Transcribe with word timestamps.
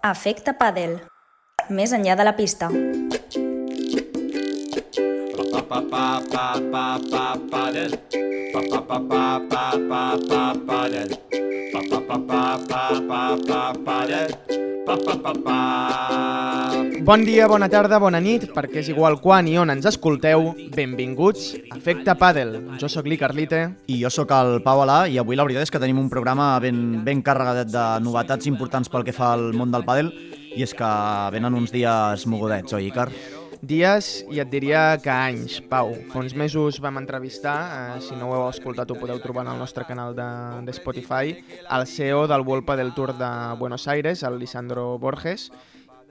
Efecte 0.00 0.54
pàdel. 0.56 0.94
Més 1.68 1.92
enllà 1.92 2.14
de 2.16 2.24
la 2.24 2.32
pista. 2.32 2.70
pa 5.50 5.80
pa 5.84 6.12
pa 6.24 7.00
Bon 17.00 17.22
dia, 17.24 17.46
bona 17.46 17.68
tarda, 17.70 17.98
bona 18.02 18.18
nit, 18.22 18.48
perquè 18.54 18.82
és 18.82 18.88
igual 18.90 19.16
quan 19.22 19.46
i 19.46 19.56
on 19.58 19.70
ens 19.70 19.86
escolteu, 19.86 20.50
benvinguts 20.74 21.52
a 21.70 21.78
Efecte 21.78 22.14
Padel. 22.18 22.56
Jo 22.82 22.90
sóc 22.90 23.06
l'Icarlite. 23.06 23.62
I 23.86 24.00
jo 24.02 24.10
sóc 24.10 24.34
el 24.34 24.58
Pau 24.66 24.82
Alà, 24.82 25.04
i 25.06 25.18
avui 25.22 25.38
la 25.38 25.46
veritat 25.46 25.68
és 25.68 25.72
que 25.74 25.82
tenim 25.82 25.98
un 26.02 26.10
programa 26.12 26.52
ben, 26.62 27.04
ben 27.06 27.22
carregat 27.22 27.70
de 27.70 27.84
novetats 28.04 28.50
importants 28.50 28.90
pel 28.90 29.06
que 29.06 29.14
fa 29.16 29.32
al 29.36 29.52
món 29.54 29.70
del 29.74 29.86
padel, 29.86 30.10
i 30.56 30.66
és 30.66 30.74
que 30.74 30.90
venen 31.34 31.54
uns 31.54 31.70
dies 31.74 32.26
mogudets, 32.26 32.74
oi, 32.74 32.90
Icar? 32.90 33.08
Dies, 33.60 34.22
i 34.32 34.38
et 34.40 34.48
diria 34.48 34.96
que 35.04 35.12
anys, 35.12 35.58
Pau. 35.68 35.90
Fa 36.08 36.22
uns 36.22 36.32
mesos 36.32 36.78
vam 36.80 36.96
entrevistar, 36.96 37.56
eh, 37.68 38.00
si 38.00 38.16
no 38.16 38.30
ho 38.30 38.38
heu 38.38 38.46
escoltat 38.48 38.88
ho 38.88 38.96
podeu 38.96 39.20
trobar 39.20 39.44
en 39.44 39.52
el 39.52 39.60
nostre 39.60 39.84
canal 39.84 40.14
de, 40.16 40.28
de 40.64 40.72
Spotify, 40.72 41.34
el 41.68 41.86
CEO 41.86 42.26
del 42.26 42.40
World 42.40 42.64
Padel 42.64 42.94
Tour 42.96 43.12
de 43.18 43.28
Buenos 43.58 43.86
Aires, 43.86 44.22
el 44.22 44.38
Lisandro 44.38 44.98
Borges, 44.98 45.50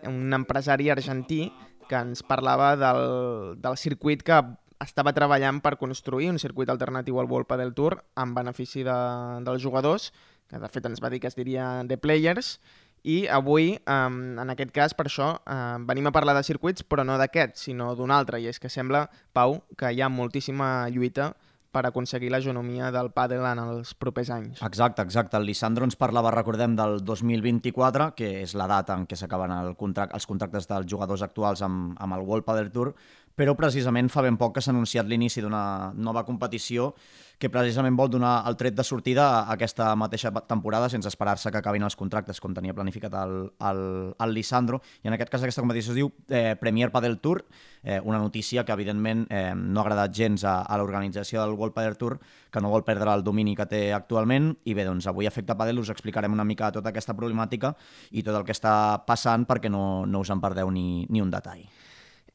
un 0.05 0.31
empresari 0.31 0.91
argentí 0.93 1.51
que 1.89 1.97
ens 1.97 2.21
parlava 2.21 2.75
del, 2.77 3.57
del 3.57 3.77
circuit 3.81 4.21
que 4.21 4.37
estava 4.79 5.15
treballant 5.17 5.57
per 5.59 5.79
construir, 5.81 6.29
un 6.29 6.37
circuit 6.37 6.69
alternatiu 6.69 7.17
al 7.17 7.27
World 7.31 7.49
Padel 7.49 7.73
Tour 7.73 7.97
en 8.15 8.35
benefici 8.37 8.85
de, 8.85 8.99
dels 9.41 9.65
jugadors, 9.65 10.11
que 10.49 10.61
de 10.61 10.69
fet 10.69 10.85
ens 10.85 11.01
va 11.01 11.09
dir 11.09 11.19
que 11.19 11.33
es 11.33 11.37
diria 11.37 11.79
The 11.89 11.97
Players, 11.97 12.59
i 13.03 13.27
avui, 13.31 13.73
um, 13.87 14.39
en 14.41 14.53
aquest 14.53 14.71
cas, 14.75 14.95
per 14.97 15.07
això, 15.07 15.33
uh, 15.39 15.77
venim 15.87 16.09
a 16.09 16.13
parlar 16.15 16.35
de 16.35 16.43
circuits, 16.43 16.83
però 16.83 17.05
no 17.07 17.17
d'aquest, 17.19 17.55
sinó 17.61 17.93
d'un 17.95 18.11
altre, 18.11 18.41
i 18.41 18.49
és 18.51 18.59
que 18.59 18.71
sembla, 18.71 19.07
Pau, 19.33 19.61
que 19.77 19.93
hi 19.93 20.01
ha 20.01 20.09
moltíssima 20.09 20.89
lluita 20.89 21.33
per 21.71 21.85
aconseguir 21.85 22.31
l'economia 22.33 22.89
del 22.91 23.11
pàdel 23.13 23.45
en 23.45 23.61
els 23.61 23.93
propers 23.93 24.31
anys. 24.33 24.61
Exacte, 24.65 25.03
exacte. 25.05 25.37
El 25.37 25.45
Lisandro 25.45 25.85
ens 25.85 25.97
parlava, 25.99 26.31
recordem, 26.33 26.75
del 26.75 26.97
2024, 27.05 28.11
que 28.17 28.31
és 28.41 28.55
la 28.57 28.67
data 28.69 28.97
en 28.97 29.05
què 29.05 29.17
s'acaben 29.19 29.53
el 29.53 29.75
contract, 29.77 30.15
els 30.17 30.25
contractes 30.29 30.67
dels 30.69 30.89
jugadors 30.89 31.23
actuals 31.25 31.61
amb, 31.65 31.93
amb 32.01 32.17
el 32.17 32.25
World 32.25 32.47
Padel 32.47 32.71
Tour, 32.73 32.95
però 33.39 33.53
precisament 33.55 34.09
fa 34.11 34.25
ben 34.25 34.37
poc 34.39 34.57
que 34.57 34.63
s'ha 34.65 34.73
anunciat 34.73 35.07
l'inici 35.07 35.43
d'una 35.45 35.93
nova 35.95 36.25
competició 36.27 36.93
que 37.39 37.49
precisament 37.49 37.95
vol 37.95 38.09
donar 38.11 38.43
el 38.49 38.57
tret 38.59 38.75
de 38.75 38.83
sortida 38.83 39.25
a 39.39 39.53
aquesta 39.53 39.93
mateixa 39.95 40.29
temporada 40.43 40.89
sense 40.91 41.07
esperar-se 41.07 41.49
que 41.49 41.61
acabin 41.61 41.85
els 41.87 41.95
contractes, 41.95 42.41
com 42.43 42.51
tenia 42.53 42.75
planificat 42.75 43.15
el, 43.15 43.35
el, 43.69 43.81
el 44.19 44.35
Lisandro. 44.35 44.81
I 45.03 45.07
en 45.07 45.15
aquest 45.15 45.31
cas 45.31 45.45
aquesta 45.47 45.63
competició 45.63 45.95
es 45.95 46.01
diu 46.01 46.11
eh, 46.27 46.57
Premier 46.59 46.91
Padel 46.91 47.17
Tour, 47.23 47.45
eh, 47.81 48.01
una 48.03 48.19
notícia 48.19 48.65
que 48.67 48.75
evidentment 48.75 49.23
eh, 49.31 49.55
no 49.55 49.79
ha 49.79 49.87
agradat 49.87 50.13
gens 50.19 50.43
a, 50.43 50.59
a 50.67 50.77
l'organització 50.83 51.39
del 51.39 51.55
World 51.55 51.77
Padel 51.79 51.95
Tour, 51.97 52.19
que 52.51 52.59
no 52.59 52.75
vol 52.75 52.83
perdre 52.83 53.15
el 53.15 53.23
domini 53.23 53.55
que 53.55 53.69
té 53.71 53.83
actualment. 53.95 54.51
I 54.67 54.75
bé, 54.75 54.83
doncs 54.83 55.07
avui 55.07 55.29
a 55.29 55.31
Efecte 55.31 55.55
Padel 55.55 55.79
us 55.79 55.95
explicarem 55.95 56.35
una 56.35 56.43
mica 56.43 56.73
tota 56.75 56.91
aquesta 56.91 57.15
problemàtica 57.15 57.71
i 58.11 58.25
tot 58.25 58.35
el 58.35 58.43
que 58.43 58.57
està 58.57 59.05
passant 59.07 59.47
perquè 59.47 59.71
no, 59.71 60.03
no 60.05 60.27
us 60.27 60.35
en 60.35 60.43
perdeu 60.43 60.75
ni, 60.75 61.05
ni 61.07 61.23
un 61.23 61.31
detall. 61.31 61.63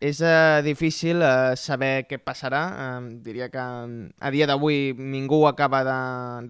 És 0.04 0.20
eh, 0.20 0.60
difícil 0.60 1.22
eh, 1.24 1.54
saber 1.56 2.04
què 2.04 2.18
passarà. 2.20 2.60
Eh, 2.76 3.14
diria 3.24 3.48
que 3.48 3.62
a 3.62 4.32
dia 4.34 4.48
d'avui 4.50 4.92
ningú 4.98 5.38
ho 5.40 5.48
acaba 5.48 5.80
de, 5.86 5.96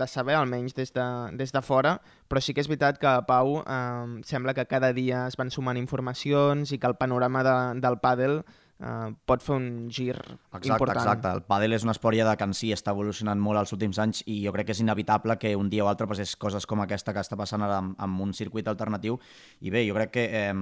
de 0.00 0.08
saber, 0.10 0.34
almenys 0.34 0.74
des 0.74 0.90
de, 0.96 1.06
des 1.38 1.54
de 1.54 1.62
fora, 1.62 2.00
però 2.26 2.42
sí 2.42 2.54
que 2.54 2.64
és 2.64 2.70
veritat 2.70 2.98
que, 2.98 3.14
Pau, 3.28 3.60
eh, 3.62 4.18
sembla 4.26 4.56
que 4.58 4.66
cada 4.66 4.90
dia 4.96 5.28
es 5.28 5.38
van 5.38 5.54
sumant 5.54 5.78
informacions 5.78 6.74
i 6.74 6.80
que 6.82 6.90
el 6.90 6.98
panorama 6.98 7.46
de, 7.46 7.56
del 7.84 8.00
pàdel 8.02 8.40
eh, 8.42 9.14
pot 9.22 9.46
fer 9.46 9.60
un 9.60 9.70
gir 9.86 10.16
Exacte, 10.18 10.74
important. 10.74 11.04
exacte. 11.04 11.34
El 11.38 11.46
pàdel 11.46 11.78
és 11.78 11.86
una 11.86 11.94
espòria 11.94 12.26
de 12.26 12.34
que 12.34 12.50
en 12.50 12.58
si 12.58 12.74
està 12.74 12.90
evolucionant 12.90 13.38
molt 13.38 13.62
els 13.62 13.78
últims 13.78 14.02
anys 14.02 14.26
i 14.26 14.42
jo 14.42 14.56
crec 14.56 14.72
que 14.72 14.74
és 14.74 14.82
inevitable 14.82 15.38
que 15.38 15.54
un 15.54 15.70
dia 15.70 15.86
o 15.86 15.94
altre 15.94 16.10
passés 16.10 16.34
coses 16.34 16.66
com 16.66 16.82
aquesta 16.82 17.14
que 17.14 17.22
està 17.22 17.38
passant 17.38 17.62
ara 17.62 17.78
amb, 17.84 17.94
amb 18.02 18.26
un 18.26 18.34
circuit 18.34 18.66
alternatiu. 18.66 19.22
I 19.62 19.70
bé, 19.70 19.86
jo 19.86 19.94
crec 19.94 20.16
que 20.18 20.30
eh, 20.42 20.54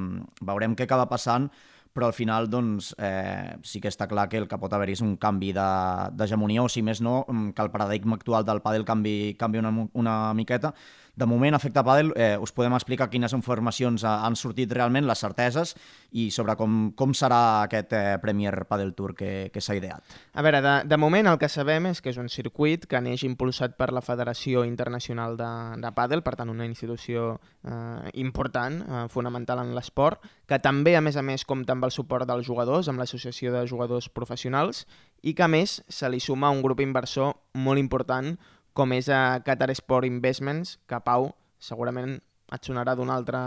veurem 0.44 0.76
què 0.76 0.84
acaba 0.84 1.09
passant, 1.09 1.48
però 1.92 2.08
al 2.08 2.16
final 2.16 2.48
doncs, 2.50 2.94
eh, 2.98 3.56
sí 3.62 3.80
que 3.80 3.91
està 3.92 4.08
clar 4.08 4.28
que 4.32 4.41
el 4.41 4.48
que 4.48 4.58
pot 4.58 4.72
haver-hi 4.72 4.97
és 4.97 5.03
un 5.04 5.16
canvi 5.20 5.53
d'hegemonia, 5.53 6.64
o 6.64 6.70
si 6.72 6.82
més 6.82 7.03
no, 7.04 7.25
mm, 7.28 7.53
que 7.56 7.62
el 7.62 7.70
paradigma 7.70 8.16
actual 8.16 8.47
del 8.48 8.62
pàdel 8.64 8.86
canvi, 8.88 9.34
canvi 9.38 9.60
una, 9.60 9.72
una 9.92 10.16
miqueta. 10.34 10.72
De 11.14 11.26
moment, 11.26 11.54
Efecte 11.54 11.82
Padel, 11.84 12.14
eh, 12.16 12.38
us 12.40 12.54
podem 12.56 12.72
explicar 12.72 13.10
quines 13.12 13.34
informacions 13.36 14.00
han 14.08 14.32
sortit 14.32 14.70
realment, 14.72 15.04
les 15.04 15.20
certeses, 15.20 15.74
i 16.16 16.30
sobre 16.32 16.54
com, 16.56 16.86
com 16.96 17.12
serà 17.12 17.40
aquest 17.66 17.92
eh, 17.92 18.16
Premier 18.22 18.64
Padel 18.64 18.94
Tour 18.96 19.12
que, 19.18 19.50
que 19.52 19.60
s'ha 19.60 19.76
ideat. 19.76 20.16
A 20.32 20.44
veure, 20.46 20.62
de, 20.64 20.72
de 20.88 20.96
moment 20.96 21.28
el 21.28 21.36
que 21.36 21.50
sabem 21.52 21.90
és 21.90 22.00
que 22.00 22.08
és 22.14 22.20
un 22.22 22.30
circuit 22.32 22.86
que 22.88 23.02
neix 23.04 23.26
impulsat 23.28 23.76
per 23.76 23.90
la 23.92 24.00
Federació 24.00 24.64
Internacional 24.64 25.36
de, 25.36 25.50
de 25.84 25.92
Padel, 25.92 26.24
per 26.24 26.32
tant 26.40 26.48
una 26.48 26.64
institució 26.64 27.34
eh, 27.60 28.08
important, 28.24 28.80
eh, 28.80 29.04
fonamental 29.12 29.60
en 29.66 29.76
l'esport, 29.76 30.24
que 30.48 30.62
també, 30.64 30.96
a 30.96 31.04
més 31.04 31.20
a 31.20 31.26
més, 31.26 31.44
compta 31.44 31.76
amb 31.76 31.84
el 31.84 31.92
suport 31.92 32.24
dels 32.24 32.48
jugadors, 32.48 32.88
amb 32.88 33.04
l'Associació 33.04 33.52
de 33.52 33.66
Jugadors 33.68 34.08
Professionals, 34.08 34.86
i 35.20 35.36
que, 35.36 35.44
a 35.44 35.52
més, 35.52 35.82
se 35.92 36.08
li 36.08 36.24
suma 36.24 36.50
un 36.50 36.64
grup 36.64 36.80
inversor 36.80 37.36
molt 37.52 37.84
important 37.84 38.32
com 38.72 38.93
és 38.97 39.09
a 39.12 39.41
Qatar 39.44 39.71
Sport 39.77 40.09
Investments, 40.09 40.77
que 40.88 41.00
Pau 41.05 41.33
segurament 41.62 42.19
et 42.52 42.68
sonarà 42.68 42.94
d'un 42.98 43.10
altre 43.12 43.38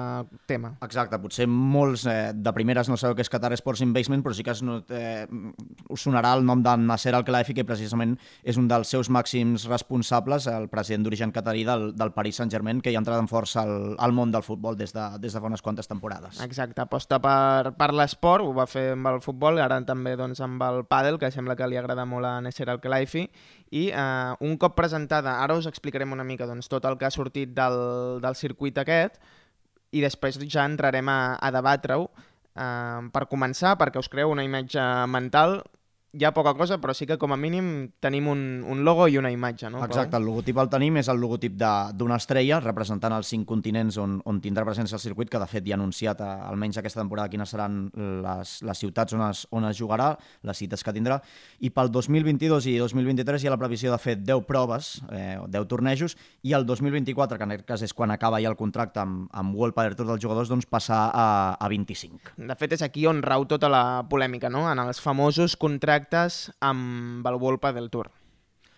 tema. 0.49 0.73
Exacte, 0.85 1.19
potser 1.21 1.45
molts 1.49 2.05
eh, 2.09 2.31
de 2.33 2.53
primeres 2.55 2.89
no 2.89 2.97
sabeu 2.97 3.15
què 3.17 3.25
és 3.25 3.31
Qatar 3.31 3.53
Sports 3.59 3.83
Investment, 3.85 4.23
però 4.25 4.33
sí 4.33 4.43
que 4.45 4.53
es, 4.55 4.63
eh, 4.89 5.25
us 5.93 6.05
sonarà 6.07 6.33
el 6.37 6.45
nom 6.47 6.63
de 6.65 6.73
Nasser 6.81 7.13
Al-Khelaifi, 7.15 7.53
que 7.57 7.67
precisament 7.67 8.15
és 8.43 8.57
un 8.57 8.69
dels 8.71 8.89
seus 8.89 9.11
màxims 9.13 9.67
responsables, 9.69 10.47
el 10.49 10.67
president 10.73 11.05
d'origen 11.05 11.33
catarí 11.35 11.65
del, 11.67 11.91
del 11.97 12.13
Paris 12.15 12.41
Saint-Germain, 12.41 12.81
que 12.81 12.93
hi 12.93 12.97
ha 12.97 13.03
entrat 13.03 13.21
en 13.21 13.29
força 13.29 13.61
al, 13.63 13.93
al 14.01 14.15
món 14.15 14.33
del 14.33 14.45
futbol 14.45 14.77
des 14.79 14.93
de, 14.95 15.05
des 15.21 15.33
de 15.35 15.41
fa 15.41 15.51
unes 15.51 15.61
quantes 15.61 15.89
temporades. 15.91 16.41
Exacte, 16.45 16.81
aposta 16.81 17.21
per, 17.21 17.75
per 17.77 17.91
l'esport, 17.93 18.45
ho 18.45 18.55
va 18.57 18.67
fer 18.69 18.91
amb 18.95 19.13
el 19.13 19.21
futbol, 19.21 19.61
ara 19.61 19.79
també 19.85 20.15
doncs, 20.17 20.41
amb 20.41 20.61
el 20.65 20.83
pàdel, 20.89 21.19
que 21.21 21.31
sembla 21.33 21.57
que 21.59 21.69
li 21.69 21.77
agrada 21.77 22.07
molt 22.09 22.25
a 22.25 22.39
Nasser 22.41 22.69
Al-Khelaifi, 22.73 23.27
i 23.75 23.87
eh, 23.89 24.33
un 24.45 24.57
cop 24.61 24.75
presentada, 24.77 25.37
ara 25.43 25.57
us 25.57 25.69
explicarem 25.69 26.13
una 26.15 26.25
mica 26.25 26.49
doncs, 26.49 26.69
tot 26.71 26.85
el 26.89 26.97
que 26.97 27.05
ha 27.07 27.13
sortit 27.13 27.53
del, 27.53 27.79
del 28.23 28.37
circuit 28.39 28.77
aquest 28.81 28.94
i 29.95 30.03
després 30.03 30.39
ja 30.43 30.65
entrarem 30.67 31.09
a, 31.11 31.19
a 31.39 31.51
debatre-ho. 31.55 32.09
Eh, 32.55 33.01
per 33.15 33.25
començar, 33.31 33.75
perquè 33.79 34.01
us 34.01 34.11
creu 34.11 34.31
una 34.31 34.45
imatge 34.47 34.83
mental, 35.11 35.59
hi 36.15 36.23
ha 36.23 36.31
poca 36.33 36.53
cosa, 36.55 36.77
però 36.79 36.93
sí 36.95 37.05
que 37.07 37.17
com 37.19 37.33
a 37.33 37.37
mínim 37.37 37.91
tenim 37.99 38.29
un, 38.31 38.41
un 38.63 38.83
logo 38.87 39.07
i 39.11 39.17
una 39.19 39.31
imatge, 39.33 39.69
no? 39.69 39.81
Exacte, 39.83 40.15
el 40.15 40.23
logotip 40.23 40.57
el 40.61 40.69
tenim, 40.71 40.99
és 41.01 41.09
el 41.11 41.19
logotip 41.19 41.57
d'una 41.59 42.19
estrella 42.21 42.61
representant 42.63 43.15
els 43.17 43.27
cinc 43.31 43.47
continents 43.49 43.97
on, 44.01 44.17
on 44.23 44.39
tindrà 44.43 44.63
presència 44.67 44.95
el 44.95 45.03
circuit, 45.03 45.29
que 45.31 45.41
de 45.41 45.47
fet 45.51 45.65
ja 45.67 45.75
ha 45.75 45.79
anunciat 45.79 46.21
a, 46.23 46.29
eh, 46.31 46.47
almenys 46.53 46.79
aquesta 46.79 47.01
temporada 47.01 47.31
quines 47.33 47.51
seran 47.51 47.81
les, 48.23 48.55
les 48.63 48.83
ciutats 48.85 49.17
on 49.17 49.25
es, 49.27 49.43
on 49.51 49.67
es 49.67 49.79
jugarà, 49.79 50.13
les 50.47 50.63
cites 50.63 50.85
que 50.85 50.93
tindrà, 50.95 51.19
i 51.59 51.71
pel 51.75 51.91
2022 51.91 52.69
i 52.71 52.77
2023 52.79 53.43
hi 53.43 53.51
ha 53.51 53.55
la 53.55 53.59
previsió 53.59 53.91
de 53.91 53.99
fer 53.99 54.15
10 54.21 54.47
proves, 54.47 54.93
eh, 55.11 55.35
10 55.51 55.67
tornejos, 55.71 56.15
i 56.47 56.55
el 56.55 56.65
2024, 56.69 57.37
que 57.37 57.49
en 57.49 57.55
aquest 57.57 57.67
cas 57.67 57.83
és 57.83 57.93
quan 57.93 58.15
acaba 58.15 58.39
ja 58.39 58.53
el 58.53 58.59
contracte 58.59 59.03
amb, 59.03 59.27
amb 59.35 59.59
World 59.59 59.75
Padel 59.75 59.99
Tour 59.99 60.13
dels 60.13 60.23
jugadors, 60.23 60.51
doncs 60.51 60.69
passar 60.69 61.09
a, 61.11 61.27
a 61.59 61.71
25. 61.71 62.37
De 62.39 62.55
fet, 62.55 62.77
és 62.77 62.85
aquí 62.85 63.03
on 63.09 63.19
rau 63.25 63.43
tota 63.49 63.67
la 63.71 64.05
polèmica, 64.07 64.47
no? 64.53 64.63
En 64.71 64.79
els 64.79 65.03
famosos 65.03 65.57
contractes 65.59 66.04
contractes 66.05 66.51
amb 66.61 67.25
el 67.25 67.35
World 67.35 67.59
Padel 67.59 67.89
Tour. 67.89 68.11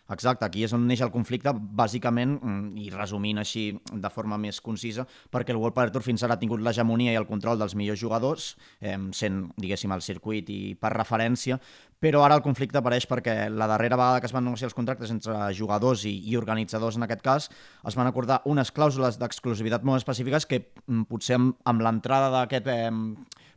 Exacte, 0.09 0.45
aquí 0.45 0.63
és 0.63 0.71
on 0.71 0.85
neix 0.87 1.01
el 1.01 1.11
conflicte, 1.11 1.51
bàsicament, 1.51 2.39
mm, 2.39 2.77
i 2.79 2.89
resumint 2.89 3.37
així 3.39 3.77
de 3.91 4.09
forma 4.09 4.37
més 4.37 4.61
concisa, 4.61 5.05
perquè 5.29 5.51
el 5.51 5.57
World 5.57 5.75
Padel 5.75 5.91
Tour 5.91 6.03
fins 6.03 6.23
ara 6.23 6.35
ha 6.35 6.39
tingut 6.39 6.61
l'hegemonia 6.61 7.11
i 7.11 7.17
el 7.19 7.27
control 7.27 7.59
dels 7.59 7.75
millors 7.75 7.99
jugadors, 7.99 8.55
eh, 8.79 8.97
sent, 9.11 9.51
diguéssim, 9.57 9.91
el 9.91 10.01
circuit 10.01 10.49
i 10.49 10.75
per 10.79 10.93
referència, 10.93 11.59
però 11.99 12.21
ara 12.25 12.37
el 12.37 12.43
conflicte 12.45 12.77
apareix 12.77 13.07
perquè 13.09 13.47
la 13.49 13.67
darrera 13.69 13.97
vegada 13.97 14.21
que 14.21 14.29
es 14.29 14.35
van 14.35 14.45
negociar 14.45 14.69
els 14.69 14.77
contractes 14.77 15.13
entre 15.13 15.37
jugadors 15.57 16.05
i, 16.05 16.13
i 16.29 16.37
organitzadors, 16.37 16.97
en 16.97 17.07
aquest 17.07 17.23
cas, 17.25 17.49
es 17.87 17.97
van 17.97 18.09
acordar 18.09 18.43
unes 18.45 18.71
clàusules 18.73 19.17
d'exclusivitat 19.17 19.83
molt 19.87 20.03
específiques 20.03 20.45
que 20.45 20.61
mm, 20.85 21.07
potser 21.09 21.39
amb, 21.39 21.57
amb 21.65 21.85
l'entrada 21.85 22.29
d'aquest 22.33 22.69
eh, 22.73 22.91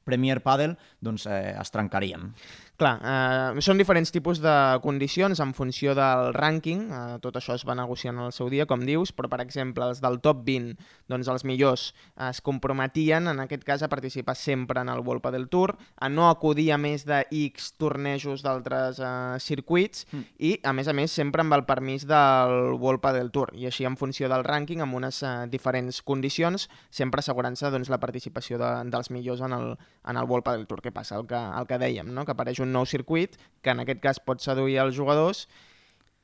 Premier 0.05 0.41
Padel 0.43 0.77
doncs, 1.01 1.27
eh, 1.27 1.55
es 1.61 1.71
trencarien. 1.71 2.33
Clar, 2.81 2.95
eh, 3.05 3.61
són 3.61 3.77
diferents 3.77 4.09
tipus 4.09 4.39
de 4.41 4.55
condicions 4.81 5.41
en 5.45 5.53
funció 5.53 5.93
del 5.93 6.31
rànquing, 6.33 6.87
eh, 6.89 7.19
tot 7.21 7.37
això 7.37 7.53
es 7.53 7.67
va 7.69 7.77
negociant 7.77 8.17
al 8.19 8.33
seu 8.33 8.49
dia, 8.49 8.65
com 8.65 8.81
dius, 8.81 9.13
però 9.13 9.29
per 9.29 9.43
exemple 9.45 9.85
els 9.85 10.01
del 10.01 10.17
top 10.25 10.41
20, 10.47 10.79
doncs 11.07 11.29
els 11.29 11.45
millors 11.45 11.91
eh, 11.93 12.31
es 12.31 12.41
comprometien 12.41 13.29
en 13.29 13.41
aquest 13.45 13.67
cas 13.69 13.83
a 13.83 13.89
participar 13.93 14.35
sempre 14.35 14.81
en 14.81 14.89
el 14.89 15.05
World 15.05 15.21
Padel 15.21 15.49
Tour, 15.53 15.77
a 16.01 16.09
no 16.09 16.31
acudir 16.31 16.73
a 16.73 16.79
més 16.79 17.05
de 17.05 17.27
X 17.31 17.75
tornejos 17.77 18.30
d'altres 18.45 19.01
eh, 19.03 19.39
circuits 19.43 20.07
mm. 20.11 20.27
i 20.47 20.53
a 20.63 20.73
més 20.77 20.89
a 20.89 20.95
més 20.97 21.13
sempre 21.13 21.43
amb 21.43 21.57
el 21.57 21.65
permís 21.69 22.07
del 22.09 22.77
World 22.79 23.03
Padel 23.03 23.33
Tour 23.35 23.51
i 23.59 23.67
així 23.67 23.87
en 23.89 23.99
funció 24.01 24.31
del 24.31 24.47
rànquing 24.47 24.85
amb 24.85 24.95
unes 24.97 25.23
eh, 25.27 25.33
diferents 25.51 25.99
condicions, 26.07 26.69
sempre 26.95 27.25
assegurant-se 27.25 27.73
doncs, 27.75 27.91
la 27.93 28.01
participació 28.03 28.61
de, 28.63 28.71
dels 28.93 29.11
millors 29.11 29.43
en 29.47 29.57
el, 29.57 29.75
en 30.07 30.21
el 30.21 30.31
World 30.31 30.47
Padel 30.47 30.69
Tour. 30.71 30.85
Què 30.85 30.95
passa? 30.95 31.19
El 31.19 31.27
que, 31.27 31.39
el 31.39 31.67
que 31.67 31.81
dèiem, 31.83 32.15
no? 32.15 32.25
que 32.25 32.37
apareix 32.37 32.63
un 32.63 32.71
nou 32.73 32.87
circuit 32.87 33.37
que 33.61 33.75
en 33.75 33.83
aquest 33.83 34.01
cas 34.07 34.23
pot 34.23 34.41
seduir 34.41 34.79
els 34.85 34.97
jugadors 34.97 35.49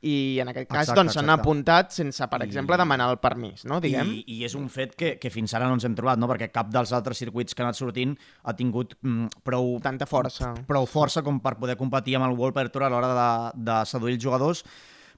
i 0.06 0.14
en 0.43 0.50
aquest 0.53 0.70
cas 0.70 0.93
doncs, 0.94 1.17
s'han 1.17 1.32
apuntat 1.35 1.94
sense, 1.97 2.29
per 2.31 2.41
I... 2.41 2.47
exemple, 2.47 2.79
demanar 2.81 3.11
el 3.12 3.20
permís, 3.23 3.67
no? 3.69 3.81
Diguem. 3.82 4.12
I, 4.20 4.25
I 4.37 4.49
és 4.49 4.56
un 4.58 4.69
fet 4.73 4.97
que, 4.99 5.14
que 5.23 5.32
fins 5.32 5.55
ara 5.58 5.69
no 5.69 5.79
ens 5.79 5.87
hem 5.88 5.97
trobat, 5.99 6.20
no? 6.23 6.31
perquè 6.31 6.50
cap 6.55 6.70
dels 6.73 6.94
altres 6.97 7.23
circuits 7.23 7.56
que 7.56 7.64
ha 7.64 7.69
anat 7.69 7.81
sortint 7.81 8.17
ha 8.44 8.56
tingut 8.58 8.97
mm, 9.03 9.43
prou... 9.47 9.76
Tanta 9.87 10.08
força. 10.08 10.53
Prou 10.69 10.87
força 10.91 11.23
com 11.26 11.41
per 11.43 11.56
poder 11.61 11.76
competir 11.79 12.17
amb 12.19 12.31
el 12.31 12.37
World 12.38 12.73
Tour 12.73 12.87
a 12.87 12.93
l'hora 12.93 13.12
de, 13.14 13.31
de 13.69 13.81
seduir 13.88 14.17
els 14.17 14.23
jugadors 14.23 14.64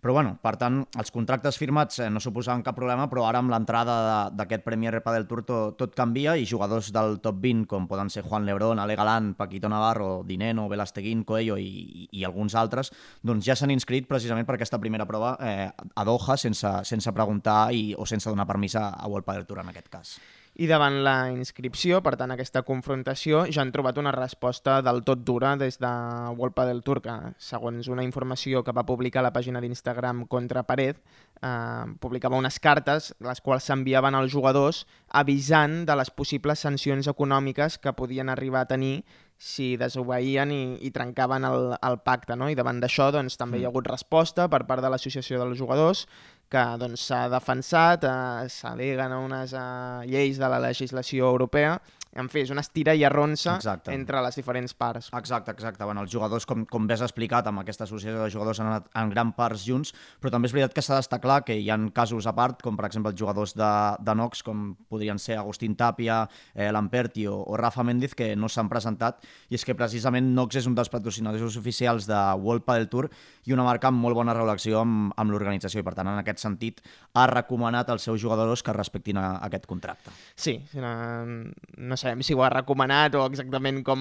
però, 0.00 0.14
bueno, 0.16 0.36
per 0.42 0.54
tant, 0.60 0.80
els 1.00 1.10
contractes 1.14 1.58
firmats 1.58 1.98
eh, 2.02 2.08
no 2.10 2.20
suposaven 2.22 2.62
cap 2.66 2.76
problema, 2.78 3.08
però 3.10 3.26
ara 3.28 3.42
amb 3.42 3.52
l'entrada 3.52 4.28
d'aquest 4.34 4.64
Premier 4.66 4.94
del 4.98 5.26
Tour 5.28 5.44
tot, 5.46 5.76
tot 5.80 5.94
canvia 5.96 6.36
i 6.36 6.46
jugadors 6.46 6.92
del 6.94 7.18
top 7.24 7.40
20, 7.42 7.66
com 7.70 7.88
poden 7.90 8.10
ser 8.10 8.22
Juan 8.22 8.46
Lebrón, 8.46 8.78
Ale 8.78 8.96
Galán, 8.96 9.34
Paquito 9.34 9.68
Navarro, 9.68 10.22
Dineno, 10.26 10.68
Velasteguín, 10.68 11.24
Coelho 11.24 11.58
i, 11.58 11.68
i, 11.68 12.08
i 12.20 12.24
alguns 12.24 12.54
altres, 12.54 12.92
doncs 13.22 13.46
ja 13.46 13.56
s'han 13.58 13.74
inscrit 13.74 14.08
precisament 14.08 14.46
per 14.46 14.58
aquesta 14.58 14.78
primera 14.78 15.06
prova 15.06 15.36
eh, 15.40 15.68
a 15.68 16.04
Doha 16.04 16.36
sense, 16.36 16.74
sense 16.84 17.12
preguntar 17.12 17.72
i, 17.74 17.94
o 17.96 18.06
sense 18.06 18.30
donar 18.30 18.46
permís 18.46 18.76
a, 18.76 18.90
a 18.94 19.08
World 19.08 19.26
Padel 19.26 19.48
Tour 19.48 19.64
en 19.64 19.72
aquest 19.72 19.90
cas 19.92 20.18
i 20.58 20.66
davant 20.66 20.96
la 21.06 21.30
inscripció, 21.30 22.00
per 22.02 22.16
tant 22.18 22.32
aquesta 22.34 22.64
confrontació, 22.66 23.44
ja 23.54 23.62
han 23.62 23.70
trobat 23.70 24.00
una 24.02 24.10
resposta 24.10 24.80
del 24.82 25.04
tot 25.06 25.20
dura 25.22 25.52
des 25.56 25.78
de 25.78 25.90
World 26.34 26.56
Padel 26.56 26.82
Tour, 26.82 26.98
que 27.04 27.14
segons 27.38 27.86
una 27.86 28.02
informació 28.02 28.64
que 28.66 28.74
va 28.74 28.82
publicar 28.88 29.22
la 29.22 29.30
pàgina 29.30 29.62
d'Instagram 29.62 30.24
Contra 30.26 30.64
Pared, 30.66 30.98
eh, 30.98 31.84
publicava 32.02 32.40
unes 32.42 32.58
cartes 32.58 33.12
les 33.22 33.40
quals 33.40 33.70
s'enviaven 33.70 34.18
als 34.18 34.34
jugadors 34.34 34.82
avisant 35.22 35.84
de 35.86 35.94
les 35.94 36.10
possibles 36.10 36.66
sancions 36.66 37.06
econòmiques 37.06 37.78
que 37.78 37.94
podien 37.94 38.28
arribar 38.28 38.66
a 38.66 38.70
tenir 38.74 39.04
si 39.38 39.76
desobeïen 39.78 40.50
i, 40.50 40.62
i 40.82 40.90
trencaven 40.90 41.46
el, 41.46 41.68
el 41.78 42.00
pacte. 42.02 42.34
No? 42.34 42.50
I 42.50 42.58
davant 42.58 42.82
d'això 42.82 43.12
doncs, 43.14 43.38
també 43.38 43.56
mm. 43.56 43.62
hi 43.62 43.68
ha 43.68 43.70
hagut 43.70 43.86
resposta 43.86 44.48
per 44.50 44.64
part 44.66 44.82
de 44.82 44.90
l'Associació 44.90 45.38
dels 45.38 45.58
Jugadors 45.60 46.08
que 46.52 46.64
doncs, 46.80 47.04
s'ha 47.08 47.24
doncs, 47.26 47.34
defensat, 47.36 48.04
eh, 48.08 48.48
s'al·leguen 48.52 49.12
a 49.12 49.20
unes 49.24 49.52
eh, 49.52 50.08
lleis 50.08 50.40
de 50.40 50.48
la 50.48 50.60
legislació 50.64 51.28
europea 51.34 51.76
en 52.20 52.28
fi, 52.32 52.42
és 52.44 52.52
una 52.54 52.62
estira 52.64 52.94
i 52.96 53.04
arronsa 53.06 53.56
exacte. 53.56 53.92
entre 53.94 54.22
les 54.24 54.38
diferents 54.38 54.74
parts. 54.74 55.10
Exacte, 55.16 55.52
exacte. 55.54 55.84
Bueno, 55.84 56.02
els 56.04 56.12
jugadors, 56.12 56.46
com, 56.48 56.64
com 56.68 56.86
bé 56.88 56.96
has 56.96 57.04
explicat, 57.06 57.46
amb 57.48 57.62
aquesta 57.62 57.86
associació 57.86 58.22
de 58.22 58.30
jugadors 58.32 58.60
han 58.60 58.70
anat 58.72 58.88
en 58.98 59.12
gran 59.12 59.32
parts 59.36 59.64
junts, 59.66 59.94
però 60.20 60.32
també 60.34 60.50
és 60.50 60.54
veritat 60.56 60.74
que 60.76 60.84
s'ha 60.84 60.98
d'estar 60.98 61.20
clar 61.22 61.40
que 61.46 61.56
hi 61.56 61.68
ha 61.70 61.78
casos 61.94 62.26
a 62.26 62.34
part, 62.36 62.62
com 62.64 62.76
per 62.78 62.88
exemple 62.88 63.12
els 63.12 63.20
jugadors 63.20 63.54
de, 63.58 63.70
de 64.04 64.16
Nox, 64.18 64.42
com 64.46 64.72
podrien 64.90 65.20
ser 65.22 65.38
Agustín 65.38 65.76
Tapia, 65.78 66.24
eh, 66.54 66.70
Lamperti 66.74 67.26
o, 67.30 67.38
o 67.42 67.56
Rafa 67.60 67.84
Méndez, 67.86 68.14
que 68.18 68.34
no 68.36 68.50
s'han 68.50 68.70
presentat, 68.70 69.24
i 69.48 69.58
és 69.58 69.64
que 69.64 69.76
precisament 69.78 70.32
Nox 70.34 70.58
és 70.60 70.68
un 70.70 70.76
dels 70.78 70.90
patrocinadors 70.92 71.58
oficials 71.60 72.08
de 72.08 72.18
World 72.42 72.66
Padel 72.66 72.88
Tour 72.90 73.10
i 73.48 73.54
una 73.54 73.66
marca 73.66 73.92
amb 73.92 74.02
molt 74.02 74.18
bona 74.18 74.34
relació 74.36 74.82
amb, 74.82 75.12
amb 75.16 75.32
l'organització, 75.32 75.82
i 75.82 75.86
per 75.86 75.94
tant, 75.96 76.10
en 76.10 76.20
aquest 76.20 76.42
sentit, 76.42 76.82
ha 77.14 77.26
recomanat 77.30 77.90
als 77.92 78.04
seus 78.08 78.20
jugadors 78.20 78.62
que 78.64 78.74
respectin 78.76 79.18
a, 79.20 79.28
a 79.38 79.46
aquest 79.48 79.66
contracte. 79.70 80.12
Sí, 80.36 80.58
no, 80.78 80.92
no 81.24 81.96
sabem 82.08 82.24
si 82.24 82.34
ho 82.34 82.42
ha 82.44 82.50
recomanat 82.54 83.14
o 83.20 83.26
exactament 83.28 83.84
com... 83.86 84.00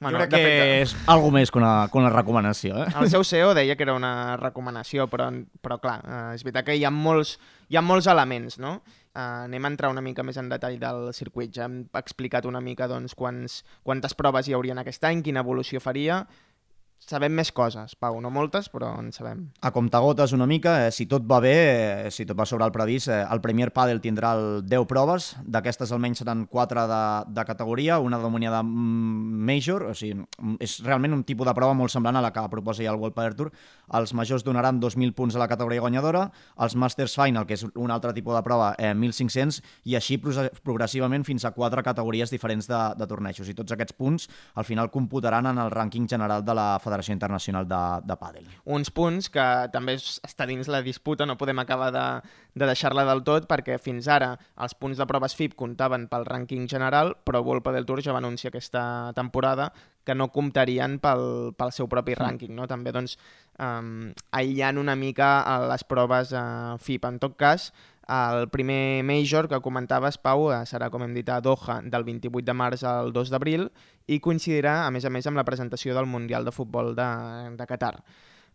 Bueno, 0.00 0.16
jo 0.16 0.24
crec 0.24 0.30
que 0.32 0.38
fet, 0.40 0.70
és 0.80 0.92
algo 1.12 1.28
més 1.28 1.50
que 1.52 1.58
una, 1.60 1.90
que 1.92 1.98
una 2.00 2.08
recomanació. 2.08 2.86
Eh? 2.86 2.92
El 3.02 3.10
seu 3.12 3.20
CEO 3.20 3.50
deia 3.52 3.74
que 3.76 3.84
era 3.84 3.92
una 3.92 4.38
recomanació, 4.40 5.04
però, 5.12 5.26
però 5.60 5.76
clar, 5.82 5.98
eh, 6.00 6.20
és 6.38 6.44
veritat 6.46 6.70
que 6.70 6.76
hi 6.78 6.86
ha 6.88 6.92
molts, 6.94 7.34
hi 7.68 7.76
ha 7.76 7.82
molts 7.84 8.08
elements, 8.08 8.56
no? 8.62 8.78
Uh, 9.10 9.44
anem 9.44 9.66
a 9.66 9.70
entrar 9.72 9.90
una 9.90 10.00
mica 10.00 10.22
més 10.24 10.38
en 10.40 10.48
detall 10.48 10.78
del 10.80 11.10
circuit. 11.12 11.52
Ja 11.52 11.66
hem 11.66 11.82
explicat 11.98 12.48
una 12.48 12.62
mica 12.64 12.88
doncs, 12.88 13.12
quants, 13.18 13.58
quantes 13.84 14.16
proves 14.16 14.48
hi 14.48 14.56
haurien 14.56 14.80
aquest 14.80 15.04
any, 15.04 15.20
quina 15.26 15.42
evolució 15.44 15.82
faria, 15.84 16.22
sabem 17.00 17.32
més 17.34 17.50
coses, 17.52 17.94
Pau, 17.98 18.18
no 18.22 18.30
moltes, 18.30 18.68
però 18.70 18.92
en 19.00 19.10
sabem. 19.12 19.46
A 19.64 19.72
comptagotes 19.74 20.32
una 20.36 20.46
mica, 20.46 20.86
eh, 20.86 20.90
si 20.92 21.06
tot 21.10 21.24
va 21.26 21.40
bé, 21.40 21.54
eh, 22.06 22.10
si 22.10 22.26
tot 22.26 22.38
va 22.38 22.46
sobre 22.46 22.64
el 22.64 22.72
previst, 22.72 23.08
eh, 23.08 23.24
el 23.30 23.40
Premier 23.40 23.72
Padel 23.72 24.00
tindrà 24.00 24.34
el 24.36 24.62
10 24.66 24.86
proves, 24.86 25.36
d'aquestes 25.42 25.90
almenys 25.92 26.22
seran 26.22 26.46
4 26.46 26.86
de, 26.86 27.02
de 27.34 27.44
categoria, 27.44 27.98
una 27.98 28.18
de 28.18 28.62
Major, 28.62 29.82
o 29.90 29.94
sigui, 29.94 30.24
és 30.60 30.78
realment 30.84 31.14
un 31.14 31.24
tipus 31.24 31.46
de 31.46 31.54
prova 31.54 31.74
molt 31.74 31.90
semblant 31.90 32.16
a 32.16 32.22
la 32.22 32.32
que 32.32 32.46
proposa 32.50 32.82
ja 32.82 32.90
el 32.90 33.00
World 33.00 33.14
Padel 33.14 33.36
Tour. 33.36 33.50
Els 33.92 34.12
majors 34.14 34.44
donaran 34.44 34.80
2.000 34.80 35.14
punts 35.14 35.34
a 35.34 35.38
la 35.38 35.48
categoria 35.48 35.80
guanyadora, 35.80 36.30
els 36.58 36.76
Masters 36.76 37.16
Final, 37.16 37.46
que 37.46 37.54
és 37.54 37.64
un 37.74 37.90
altre 37.90 38.12
tipus 38.12 38.36
de 38.36 38.42
prova, 38.42 38.74
eh, 38.78 38.94
1.500, 38.94 39.60
i 39.84 39.96
així 39.96 40.20
progressivament 40.20 41.24
fins 41.24 41.44
a 41.44 41.50
4 41.50 41.82
categories 41.82 42.30
diferents 42.30 42.68
de, 42.68 42.80
de 42.96 43.06
tornejos. 43.06 43.48
I 43.48 43.54
tots 43.54 43.72
aquests 43.72 43.96
punts 43.98 44.28
al 44.54 44.64
final 44.64 44.90
computaran 44.90 45.46
en 45.50 45.58
el 45.58 45.72
rànquing 45.74 46.06
general 46.08 46.44
de 46.44 46.54
la 46.54 46.78
Federació 46.78 46.89
Federació 46.90 47.14
Internacional 47.14 47.68
de, 47.70 47.80
de 48.04 48.16
Pàdel. 48.18 48.50
Uns 48.66 48.90
punts 48.90 49.30
que 49.32 49.46
també 49.72 49.94
està 49.96 50.46
dins 50.50 50.68
la 50.68 50.82
disputa, 50.82 51.28
no 51.28 51.38
podem 51.40 51.62
acabar 51.62 51.92
de, 51.94 52.06
de 52.58 52.68
deixar-la 52.68 53.06
del 53.08 53.22
tot, 53.26 53.46
perquè 53.50 53.78
fins 53.78 54.10
ara 54.10 54.34
els 54.60 54.74
punts 54.74 54.98
de 54.98 55.06
proves 55.06 55.36
FIP 55.38 55.54
comptaven 55.60 56.08
pel 56.10 56.26
rànquing 56.26 56.66
general, 56.70 57.14
però 57.24 57.44
World 57.46 57.64
Padel 57.66 57.86
Tour 57.86 58.02
ja 58.02 58.16
va 58.16 58.22
anunciar 58.22 58.50
aquesta 58.50 58.82
temporada 59.14 59.70
que 60.04 60.16
no 60.16 60.30
comptarien 60.32 60.98
pel, 60.98 61.54
pel 61.56 61.72
seu 61.76 61.88
propi 61.88 62.16
rànquing. 62.18 62.52
No? 62.56 62.66
També 62.70 62.92
doncs, 62.92 63.16
um, 63.62 64.10
aïllant 64.34 64.80
una 64.80 64.96
mica 64.98 65.30
les 65.70 65.84
proves 65.86 66.34
uh, 66.34 66.76
FIP. 66.82 67.06
En 67.06 67.20
tot 67.22 67.36
cas, 67.38 67.70
el 68.10 68.48
primer 68.50 69.04
Major 69.04 69.48
que 69.48 69.60
comentaves, 69.62 70.18
Pau, 70.18 70.48
eh, 70.50 70.64
serà, 70.66 70.90
com 70.90 71.04
hem 71.06 71.14
dit, 71.14 71.28
a 71.30 71.40
Doha 71.40 71.80
del 71.82 72.04
28 72.04 72.44
de 72.46 72.54
març 72.56 72.82
al 72.84 73.12
2 73.14 73.30
d'abril 73.30 73.68
i 74.10 74.18
coincidirà, 74.18 74.80
a 74.86 74.90
més 74.90 75.06
a 75.06 75.10
més, 75.14 75.28
amb 75.30 75.38
la 75.38 75.46
presentació 75.46 75.94
del 75.94 76.10
Mundial 76.10 76.44
de 76.44 76.52
Futbol 76.52 76.94
de, 76.98 77.08
de 77.56 77.66
Qatar. 77.70 77.94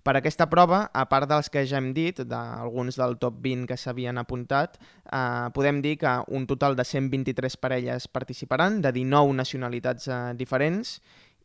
Per 0.05 0.13
aquesta 0.19 0.45
prova, 0.51 0.83
a 0.93 1.07
part 1.09 1.25
dels 1.25 1.47
que 1.49 1.63
ja 1.65 1.79
hem 1.79 1.87
dit, 1.95 2.19
d'alguns 2.29 2.99
del 2.99 3.15
top 3.17 3.39
20 3.41 3.65
que 3.71 3.77
s'havien 3.79 4.19
apuntat, 4.21 4.75
eh, 4.77 5.47
podem 5.55 5.79
dir 5.81 5.95
que 6.03 6.11
un 6.27 6.45
total 6.45 6.75
de 6.77 6.85
123 6.85 7.57
parelles 7.57 8.05
participaran, 8.07 8.83
de 8.83 8.91
19 8.93 9.33
nacionalitats 9.33 10.07
eh, 10.07 10.19
diferents, 10.37 10.99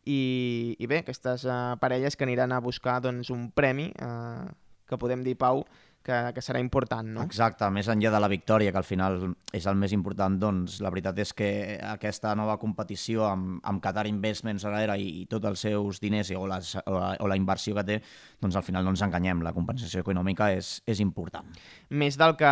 i, 0.05 0.77
i 0.77 0.91
bé, 0.91 1.01
aquestes 1.01 1.47
eh, 1.49 1.61
parelles 1.81 2.17
que 2.17 2.27
aniran 2.29 2.53
a 2.53 2.61
buscar 2.61 2.99
doncs, 3.01 3.31
un 3.31 3.49
premi, 3.51 3.95
eh, 3.97 4.51
que 4.91 4.99
podem 4.99 5.25
dir, 5.25 5.39
Pau, 5.39 5.65
que, 6.05 6.17
que 6.35 6.43
serà 6.45 6.61
important, 6.63 7.07
no? 7.15 7.25
Exacte, 7.27 7.69
més 7.73 7.89
enllà 7.93 8.13
de 8.15 8.21
la 8.23 8.31
victòria, 8.33 8.73
que 8.73 8.81
al 8.81 8.87
final 8.87 9.19
és 9.57 9.67
el 9.69 9.77
més 9.79 9.93
important, 9.97 10.39
doncs 10.41 10.79
la 10.81 10.93
veritat 10.93 11.19
és 11.21 11.33
que 11.37 11.51
aquesta 11.91 12.33
nova 12.39 12.57
competició 12.61 13.27
amb, 13.29 13.59
amb 13.69 13.83
Qatar 13.85 14.07
Investments 14.09 14.65
darrere 14.65 14.97
i, 15.01 15.11
i 15.23 15.27
tots 15.31 15.51
els 15.51 15.65
seus 15.67 16.01
diners 16.01 16.33
o, 16.37 16.47
les, 16.51 16.73
o, 16.81 16.97
la, 16.97 17.13
o 17.21 17.29
la 17.31 17.39
inversió 17.39 17.77
que 17.77 17.85
té, 17.87 17.99
doncs 18.41 18.57
al 18.57 18.65
final 18.67 18.87
no 18.87 18.95
ens 18.95 19.05
enganyem, 19.05 19.45
la 19.45 19.55
compensació 19.57 20.05
econòmica 20.05 20.51
és, 20.57 20.79
és 20.89 21.03
important. 21.05 21.47
Més 21.91 22.17
del 22.21 22.37
que 22.41 22.51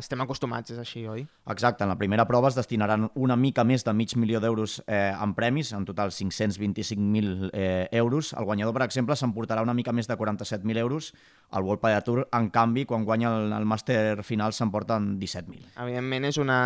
estem 0.00 0.20
acostumats, 0.24 0.74
és 0.74 0.80
així, 0.82 1.06
oi? 1.08 1.24
Exacte, 1.50 1.86
en 1.86 1.92
la 1.92 1.98
primera 1.98 2.26
prova 2.28 2.50
es 2.52 2.58
destinaran 2.58 3.08
una 3.14 3.36
mica 3.36 3.64
més 3.64 3.86
de 3.86 3.94
mig 3.96 4.12
milió 4.20 4.42
d'euros 4.44 4.80
eh, 4.86 5.10
en 5.16 5.32
premis, 5.34 5.72
en 5.76 5.88
total 5.88 6.12
525.000 6.14 7.50
eh, 7.52 7.88
euros. 8.02 8.34
El 8.36 8.44
guanyador, 8.44 8.76
per 8.76 8.84
exemple, 8.86 9.16
s'emportarà 9.16 9.64
una 9.64 9.74
mica 9.74 9.94
més 9.96 10.10
de 10.10 10.18
47.000 10.20 10.84
euros. 10.84 11.14
El 11.50 11.64
World 11.66 11.82
Padel 11.82 12.02
Tour, 12.06 12.20
en 12.36 12.48
canvi, 12.54 12.84
quan 12.86 13.04
guanya 13.04 13.32
el, 13.34 13.52
el 13.56 13.66
màster 13.66 14.22
final 14.26 14.54
s'emporten 14.54 15.16
17.000. 15.18 15.72
Evidentment 15.82 16.28
és 16.28 16.38
una, 16.38 16.60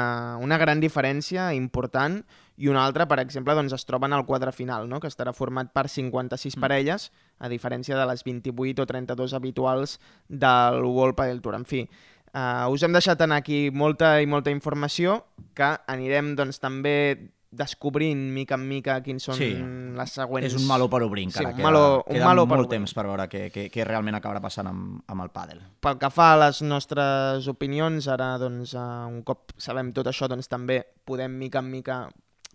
una 0.44 0.58
gran 0.60 0.82
diferència 0.82 1.48
important 1.56 2.18
i 2.56 2.68
una 2.70 2.84
altra, 2.84 3.08
per 3.10 3.18
exemple, 3.22 3.56
doncs 3.56 3.74
es 3.74 3.86
troben 3.88 4.12
al 4.12 4.26
quadre 4.28 4.52
final, 4.52 4.88
no? 4.88 5.00
que 5.00 5.10
estarà 5.10 5.32
format 5.34 5.72
per 5.74 5.88
56 5.88 6.54
mm. 6.54 6.60
parelles, 6.62 7.08
a 7.40 7.50
diferència 7.50 7.96
de 7.98 8.06
les 8.10 8.24
28 8.26 8.84
o 8.84 8.86
32 8.86 9.34
habituals 9.34 9.98
del 10.28 10.84
World 10.84 11.16
Padel 11.18 11.40
Tour. 11.42 11.56
En 11.58 11.64
fi, 11.64 11.86
uh, 12.34 12.68
us 12.70 12.84
hem 12.84 12.94
deixat 12.94 13.24
anar 13.24 13.40
aquí 13.42 13.70
molta 13.72 14.18
i 14.22 14.28
molta 14.30 14.52
informació 14.54 15.22
que 15.56 15.72
anirem 15.90 16.34
doncs, 16.38 16.60
també 16.62 16.94
descobrint 17.58 18.20
mica 18.34 18.58
en 18.58 18.66
mica 18.68 18.98
quins 19.04 19.28
són 19.30 19.38
sí. 19.38 19.50
les 19.98 20.16
següents... 20.18 20.48
És 20.50 20.58
un 20.58 20.66
malo 20.68 20.88
per 20.92 21.02
obrir 21.06 21.26
encara, 21.28 21.52
sí, 21.52 21.62
un 21.62 21.68
malo, 21.68 21.84
queda, 22.02 22.18
un 22.18 22.26
malo 22.28 22.46
molt 22.50 22.66
per 22.66 22.76
temps 22.76 22.96
per 22.96 23.06
veure 23.08 23.28
què, 23.30 23.46
què, 23.54 23.68
què 23.72 23.86
realment 23.88 24.18
acabarà 24.18 24.42
passant 24.44 24.70
amb, 24.70 25.00
amb 25.10 25.26
el 25.26 25.32
pàdel. 25.34 25.62
Pel 25.84 26.00
que 26.02 26.10
fa 26.14 26.32
a 26.34 26.42
les 26.46 26.60
nostres 26.66 27.48
opinions, 27.50 28.10
ara 28.12 28.34
doncs, 28.42 28.76
uh, 28.78 29.06
un 29.10 29.22
cop 29.26 29.56
sabem 29.60 29.94
tot 29.96 30.10
això, 30.10 30.30
doncs 30.30 30.50
també 30.50 30.82
podem 31.06 31.38
mica 31.40 31.62
en 31.64 31.72
mica 31.72 32.04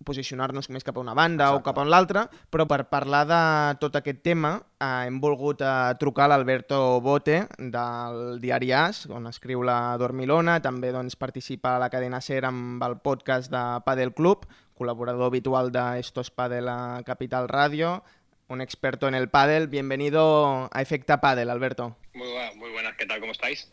posicionar-nos 0.06 0.70
més 0.72 0.86
cap 0.86 0.98
a 0.98 1.04
una 1.04 1.16
banda 1.18 1.50
Exacte. 1.50 1.60
o 1.60 1.66
cap 1.66 1.80
a 1.82 1.86
l'altra, 1.88 2.26
però 2.52 2.66
per 2.70 2.86
parlar 2.92 3.24
de 3.28 3.42
tot 3.82 3.96
aquest 4.00 4.22
tema 4.26 4.56
eh, 4.80 5.08
hem 5.08 5.20
volgut 5.22 5.62
eh, 5.62 5.74
trucar 6.00 6.28
a 6.28 6.34
l'Alberto 6.34 6.80
Bote 7.04 7.42
del 7.58 8.40
diari 8.42 8.72
As, 8.76 9.06
on 9.10 9.28
escriu 9.32 9.64
la 9.66 9.98
Dormilona, 10.00 10.60
també 10.64 10.94
doncs, 10.96 11.20
participa 11.20 11.76
a 11.76 11.84
la 11.84 11.92
cadena 11.92 12.22
SER 12.22 12.46
amb 12.50 12.84
el 12.86 13.00
podcast 13.04 13.52
de 13.52 13.64
Padel 13.86 14.14
Club, 14.16 14.48
col·laborador 14.84 15.26
habitual 15.28 15.72
de 15.74 16.00
Estos 16.00 16.32
Padel 16.32 16.70
a 16.70 17.04
Capital 17.06 17.50
Radio, 17.50 18.02
un 18.48 18.62
experto 18.62 19.10
en 19.10 19.14
el 19.16 19.28
pádel. 19.30 19.68
Bienvenido 19.68 20.70
a 20.72 20.82
Efecta 20.82 21.20
Padel, 21.20 21.50
Alberto. 21.50 21.98
Muy, 22.14 22.28
buena- 22.32 22.52
muy 22.56 22.72
buenas, 22.72 22.96
¿qué 22.96 23.06
tal? 23.06 23.20
¿Cómo 23.20 23.34
estáis? 23.34 23.70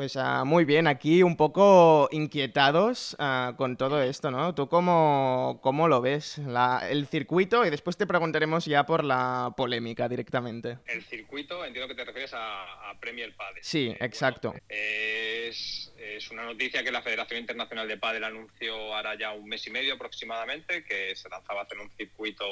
Pues 0.00 0.16
ah, 0.16 0.44
muy 0.46 0.64
bien, 0.64 0.86
aquí 0.86 1.22
un 1.22 1.36
poco 1.36 2.08
inquietados 2.10 3.14
ah, 3.18 3.52
con 3.58 3.76
todo 3.76 4.00
esto, 4.02 4.30
¿no? 4.30 4.54
¿Tú 4.54 4.66
cómo, 4.66 5.60
cómo 5.62 5.88
lo 5.88 6.00
ves? 6.00 6.38
La- 6.38 6.88
el 6.88 7.06
circuito 7.06 7.66
y 7.66 7.70
después 7.70 7.98
te 7.98 8.06
preguntaremos 8.06 8.64
ya 8.64 8.86
por 8.86 9.04
la 9.04 9.52
polémica 9.58 10.08
directamente. 10.08 10.78
El 10.86 11.04
circuito, 11.04 11.62
entiendo 11.66 11.86
que 11.86 11.94
te 11.94 12.06
refieres 12.06 12.32
a, 12.32 12.88
a 12.88 12.98
Premier 12.98 13.36
Padel. 13.36 13.62
Sí, 13.62 13.88
Eh, 13.88 13.96
exacto. 14.00 14.52
bueno, 14.52 14.64
es, 14.70 15.92
es 15.98 16.30
una 16.30 16.44
noticia 16.44 16.82
que 16.82 16.92
la 16.92 17.02
Federación 17.02 17.38
Internacional 17.40 17.86
de 17.86 17.98
Padel 17.98 18.24
anunció 18.24 18.94
ahora 18.96 19.18
ya 19.18 19.32
un 19.34 19.46
mes 19.50 19.66
y 19.66 19.70
medio 19.70 19.92
aproximadamente, 19.96 20.82
que 20.82 21.14
se 21.14 21.28
lanzaba 21.28 21.60
a 21.60 21.64
hacer 21.64 21.78
un 21.78 21.90
circuito 21.98 22.46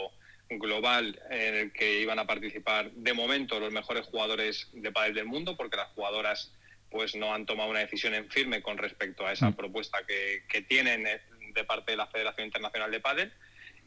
global 0.50 1.18
en 1.30 1.54
el 1.54 1.72
que 1.72 1.98
iban 2.02 2.18
a 2.18 2.26
participar 2.26 2.90
de 2.90 3.14
momento 3.14 3.58
los 3.58 3.72
mejores 3.72 4.04
jugadores 4.06 4.68
de 4.74 4.92
pádel 4.92 5.14
del 5.14 5.24
mundo, 5.24 5.56
porque 5.56 5.78
las 5.78 5.88
jugadoras 5.94 6.52
pues 6.90 7.14
no 7.14 7.34
han 7.34 7.46
tomado 7.46 7.70
una 7.70 7.80
decisión 7.80 8.14
en 8.14 8.30
firme 8.30 8.62
con 8.62 8.78
respecto 8.78 9.26
a 9.26 9.32
esa 9.32 9.52
propuesta 9.52 9.98
que, 10.06 10.44
que 10.48 10.62
tienen 10.62 11.06
eh, 11.06 11.20
de 11.54 11.64
parte 11.64 11.92
de 11.92 11.96
la 11.96 12.06
Federación 12.06 12.46
Internacional 12.46 12.90
de 12.90 13.00
Pádel. 13.00 13.32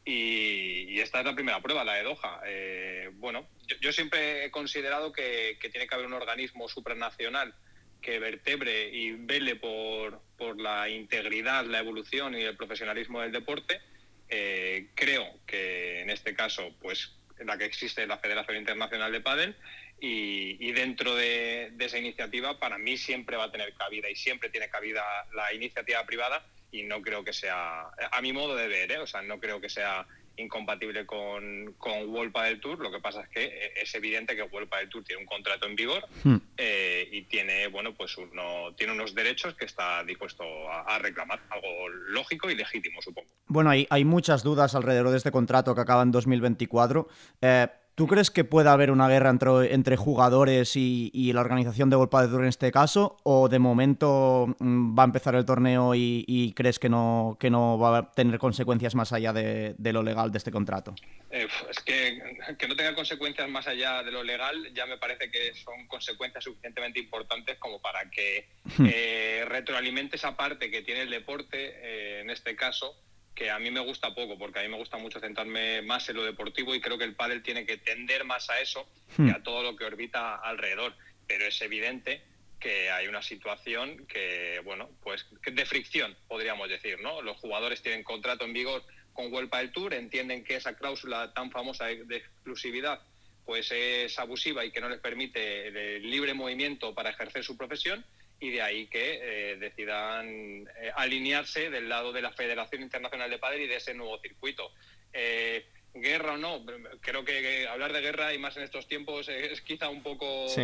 Y, 0.03 0.87
y 0.89 0.99
esta 0.99 1.19
es 1.19 1.25
la 1.25 1.35
primera 1.35 1.61
prueba, 1.61 1.83
la 1.83 1.93
de 1.95 2.03
Doha. 2.03 2.41
Eh, 2.45 3.09
bueno, 3.13 3.47
yo, 3.67 3.75
yo 3.81 3.91
siempre 3.91 4.45
he 4.45 4.51
considerado 4.51 5.11
que, 5.11 5.57
que 5.61 5.69
tiene 5.69 5.87
que 5.87 5.93
haber 5.93 6.07
un 6.07 6.13
organismo 6.13 6.67
supranacional 6.67 7.53
que 8.01 8.17
vertebre 8.17 8.89
y 8.89 9.11
vele 9.11 9.55
por, 9.55 10.21
por 10.37 10.59
la 10.59 10.89
integridad, 10.89 11.65
la 11.65 11.79
evolución 11.79 12.35
y 12.35 12.41
el 12.41 12.57
profesionalismo 12.57 13.21
del 13.21 13.31
deporte. 13.31 13.79
Eh, 14.27 14.87
creo 14.95 15.39
que 15.45 16.01
en 16.01 16.09
este 16.09 16.33
caso, 16.33 16.75
pues 16.81 17.15
la 17.37 17.57
que 17.57 17.65
existe 17.65 18.01
es 18.01 18.07
la 18.07 18.17
Federación 18.17 18.57
Internacional 18.57 19.11
de 19.11 19.21
Pádel 19.21 19.55
y, 20.01 20.57
y 20.59 20.71
dentro 20.73 21.15
de, 21.15 21.69
de 21.73 21.85
esa 21.85 21.99
iniciativa 21.99 22.59
para 22.59 22.77
mí 22.77 22.97
siempre 22.97 23.37
va 23.37 23.45
a 23.45 23.51
tener 23.51 23.73
cabida 23.75 24.09
y 24.09 24.15
siempre 24.15 24.49
tiene 24.49 24.67
cabida 24.67 25.03
la 25.33 25.53
iniciativa 25.53 26.03
privada 26.05 26.43
y 26.71 26.83
no 26.83 27.01
creo 27.01 27.23
que 27.23 27.33
sea, 27.33 27.87
a 28.11 28.21
mi 28.21 28.33
modo 28.33 28.55
de 28.55 28.67
ver, 28.67 28.91
¿eh? 28.91 28.97
o 28.97 29.07
sea, 29.07 29.21
no 29.21 29.39
creo 29.39 29.61
que 29.61 29.69
sea 29.69 30.07
incompatible 30.37 31.05
con, 31.05 31.75
con 31.77 32.09
World 32.09 32.31
Padel 32.31 32.59
Tour. 32.61 32.79
Lo 32.79 32.89
que 32.89 32.99
pasa 32.99 33.21
es 33.21 33.29
que 33.29 33.43
eh, 33.43 33.73
es 33.81 33.93
evidente 33.93 34.35
que 34.35 34.43
World 34.43 34.69
Padel 34.69 34.89
Tour 34.89 35.03
tiene 35.03 35.21
un 35.21 35.27
contrato 35.27 35.67
en 35.67 35.75
vigor 35.75 36.03
Hmm. 36.23 36.37
eh, 36.57 37.07
y 37.11 37.23
tiene, 37.23 37.67
bueno, 37.67 37.93
pues 37.93 38.17
uno, 38.17 38.73
tiene 38.75 38.93
unos 38.93 39.13
derechos 39.13 39.53
que 39.55 39.65
está 39.65 40.03
dispuesto 40.03 40.43
a, 40.71 40.95
a 40.95 40.99
reclamar. 40.99 41.41
Algo 41.49 41.89
lógico 41.89 42.49
y 42.49 42.55
legítimo, 42.55 43.01
supongo. 43.01 43.29
Bueno, 43.47 43.69
hay, 43.69 43.85
hay 43.89 44.05
muchas 44.05 44.41
dudas 44.41 44.73
alrededor 44.73 45.09
de 45.09 45.17
este 45.17 45.31
contrato 45.31 45.75
que 45.75 45.81
acaba 45.81 46.01
en 46.03 46.11
2024. 46.11 47.07
Eh, 47.41 47.67
¿Tú 47.95 48.07
crees 48.07 48.31
que 48.31 48.43
puede 48.43 48.69
haber 48.69 48.89
una 48.89 49.07
guerra 49.07 49.29
entre, 49.29 49.73
entre 49.73 49.95
jugadores 49.97 50.75
y, 50.75 51.11
y 51.13 51.33
la 51.33 51.41
organización 51.41 51.89
de 51.89 51.97
World 51.97 52.09
Padel 52.09 52.29
Tour 52.29 52.41
en 52.43 52.47
este 52.47 52.71
caso? 52.71 53.17
¿O 53.23 53.49
de 53.49 53.59
momento 53.59 54.55
mm, 54.59 54.97
va 54.97 55.03
a 55.03 55.05
empezar 55.05 55.35
el 55.35 55.45
torneo 55.45 55.93
y, 55.93 56.23
y 56.27 56.53
crees 56.53 56.79
que 56.79 56.89
no, 56.89 57.37
que 57.39 57.49
no 57.49 57.77
va 57.77 57.97
a 57.97 58.11
tener 58.11 58.39
consecuencias 58.39 58.95
más 58.95 59.11
allá 59.13 59.33
de, 59.33 59.75
de 59.77 59.93
lo 59.93 60.03
legal 60.03 60.31
de 60.31 60.37
este 60.37 60.51
contrato? 60.51 60.95
Eh, 61.29 61.47
es 61.69 61.79
que 61.79 62.21
que 62.57 62.67
no 62.67 62.75
tenga 62.75 62.95
consecuencias 62.95 63.49
más 63.49 63.67
allá 63.67 64.03
de 64.03 64.11
lo 64.11 64.23
legal 64.23 64.71
ya 64.73 64.85
me 64.85 64.97
parece 64.97 65.29
que 65.29 65.53
son 65.53 65.87
consecuencias 65.87 66.43
suficientemente 66.43 66.99
importantes 66.99 67.57
como 67.57 67.79
para 67.81 68.09
que 68.09 68.47
eh, 68.85 69.45
retroalimente 69.47 70.15
esa 70.15 70.35
parte 70.35 70.69
que 70.69 70.81
tiene 70.81 71.01
el 71.01 71.09
deporte, 71.09 71.73
eh, 71.81 72.21
en 72.21 72.29
este 72.29 72.55
caso, 72.55 72.95
que 73.41 73.49
a 73.49 73.57
mí 73.57 73.71
me 73.71 73.79
gusta 73.79 74.13
poco, 74.13 74.37
porque 74.37 74.59
a 74.59 74.61
mí 74.61 74.67
me 74.67 74.77
gusta 74.77 74.97
mucho 74.97 75.19
centrarme 75.19 75.81
más 75.81 76.07
en 76.09 76.15
lo 76.15 76.23
deportivo 76.23 76.75
y 76.75 76.79
creo 76.79 76.99
que 76.99 77.05
el 77.05 77.15
pádel 77.15 77.41
tiene 77.41 77.65
que 77.65 77.77
tender 77.77 78.23
más 78.23 78.51
a 78.51 78.61
eso 78.61 78.87
Hmm. 79.17 79.25
que 79.25 79.31
a 79.31 79.43
todo 79.43 79.63
lo 79.63 79.75
que 79.75 79.83
orbita 79.83 80.35
alrededor. 80.35 80.93
Pero 81.27 81.45
es 81.45 81.59
evidente 81.61 82.21
que 82.59 82.91
hay 82.91 83.07
una 83.07 83.23
situación 83.23 84.05
que, 84.05 84.61
bueno, 84.63 84.89
pues 85.01 85.25
de 85.43 85.65
fricción, 85.65 86.15
podríamos 86.27 86.69
decir, 86.69 87.01
¿no? 87.01 87.21
Los 87.23 87.37
jugadores 87.37 87.81
tienen 87.81 88.03
contrato 88.03 88.45
en 88.45 88.53
vigor 88.53 88.83
con 89.11 89.33
World 89.33 89.49
Padel 89.49 89.71
Tour, 89.71 89.95
entienden 89.95 90.43
que 90.43 90.55
esa 90.55 90.75
cláusula 90.75 91.33
tan 91.33 91.49
famosa 91.49 91.85
de, 91.87 92.05
de 92.05 92.17
exclusividad 92.17 93.01
pues 93.43 93.71
es 93.71 94.19
abusiva 94.19 94.63
y 94.63 94.71
que 94.71 94.79
no 94.81 94.87
les 94.87 94.99
permite 94.99 95.67
el 95.67 96.09
libre 96.09 96.35
movimiento 96.35 96.93
para 96.93 97.09
ejercer 97.09 97.43
su 97.43 97.57
profesión 97.57 98.05
y 98.41 98.49
de 98.49 98.61
ahí 98.61 98.87
que 98.87 99.19
eh, 99.51 99.55
decidan 99.57 100.67
eh, 100.81 100.91
alinearse 100.95 101.69
del 101.69 101.87
lado 101.87 102.11
de 102.11 102.21
la 102.23 102.31
Federación 102.33 102.81
Internacional 102.81 103.29
de 103.29 103.37
Padel 103.37 103.61
y 103.61 103.67
de 103.67 103.75
ese 103.77 103.93
nuevo 103.93 104.19
circuito. 104.19 104.71
Eh, 105.13 105.67
guerra 105.93 106.33
o 106.33 106.37
no, 106.37 106.65
creo 107.01 107.23
que, 107.23 107.67
hablar 107.67 107.93
de 107.93 108.01
guerra 108.01 108.33
y 108.33 108.39
más 108.39 108.57
en 108.57 108.63
estos 108.63 108.87
tiempos 108.87 109.29
es 109.29 109.61
quizá 109.61 109.89
un 109.89 110.01
poco 110.01 110.47
Sí. 110.49 110.61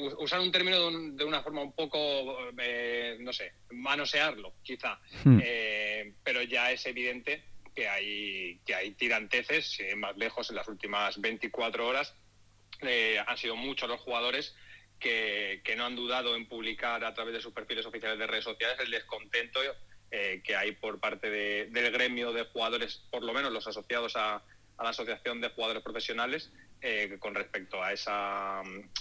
us- 0.00 0.14
usar 0.18 0.40
un 0.40 0.50
término 0.50 0.80
de, 0.80 0.86
un- 0.88 1.16
de 1.16 1.24
una 1.24 1.42
forma 1.42 1.62
un 1.62 1.72
poco, 1.72 2.50
no 3.20 3.32
sé, 3.32 3.52
manosearlo, 3.70 4.54
quizá. 4.64 4.98
Hmm. 5.24 5.38
Pero 6.24 6.42
ya 6.42 6.72
es 6.72 6.84
evidente 6.86 7.42
que 7.76 7.86
hay, 7.86 8.58
que 8.66 8.74
hay 8.74 8.90
tiranteces, 8.92 9.78
más 9.96 10.16
lejos, 10.16 10.50
en 10.50 10.56
las 10.56 10.66
últimas 10.66 11.20
24 11.20 11.86
horas. 11.86 12.12
han 13.26 13.36
sido 13.36 13.54
muchos 13.56 13.88
los 13.88 14.00
jugadores 14.00 14.56
que, 14.98 15.62
no 15.76 15.84
han 15.86 15.96
dudado 15.96 16.34
en 16.36 16.46
publicar 16.48 17.04
a 17.04 17.14
través 17.14 17.34
de 17.34 17.40
sus 17.40 17.52
perfiles 17.52 17.86
oficiales 17.86 18.18
de 18.18 18.26
redes 18.26 18.44
sociales 18.44 18.78
el 18.80 18.90
descontento 18.90 19.60
eh, 20.10 20.40
que 20.44 20.56
hay 20.56 20.72
por 20.72 20.98
parte 21.00 21.30
de- 21.30 21.66
del 21.66 21.92
gremio 21.92 22.32
de 22.32 22.44
jugadores, 22.44 23.02
por 23.10 23.22
lo 23.22 23.32
menos 23.32 23.52
los 23.52 23.66
asociados 23.66 24.16
a, 24.16 24.36
a 24.76 24.84
la 24.84 24.90
Asociación 24.90 25.40
de 25.40 25.50
Jugadores 25.50 25.82
Profesionales, 25.82 26.50
eh, 26.80 27.16
con 27.18 27.34
respecto 27.34 27.82
a 27.82 27.92
esa, 27.92 28.60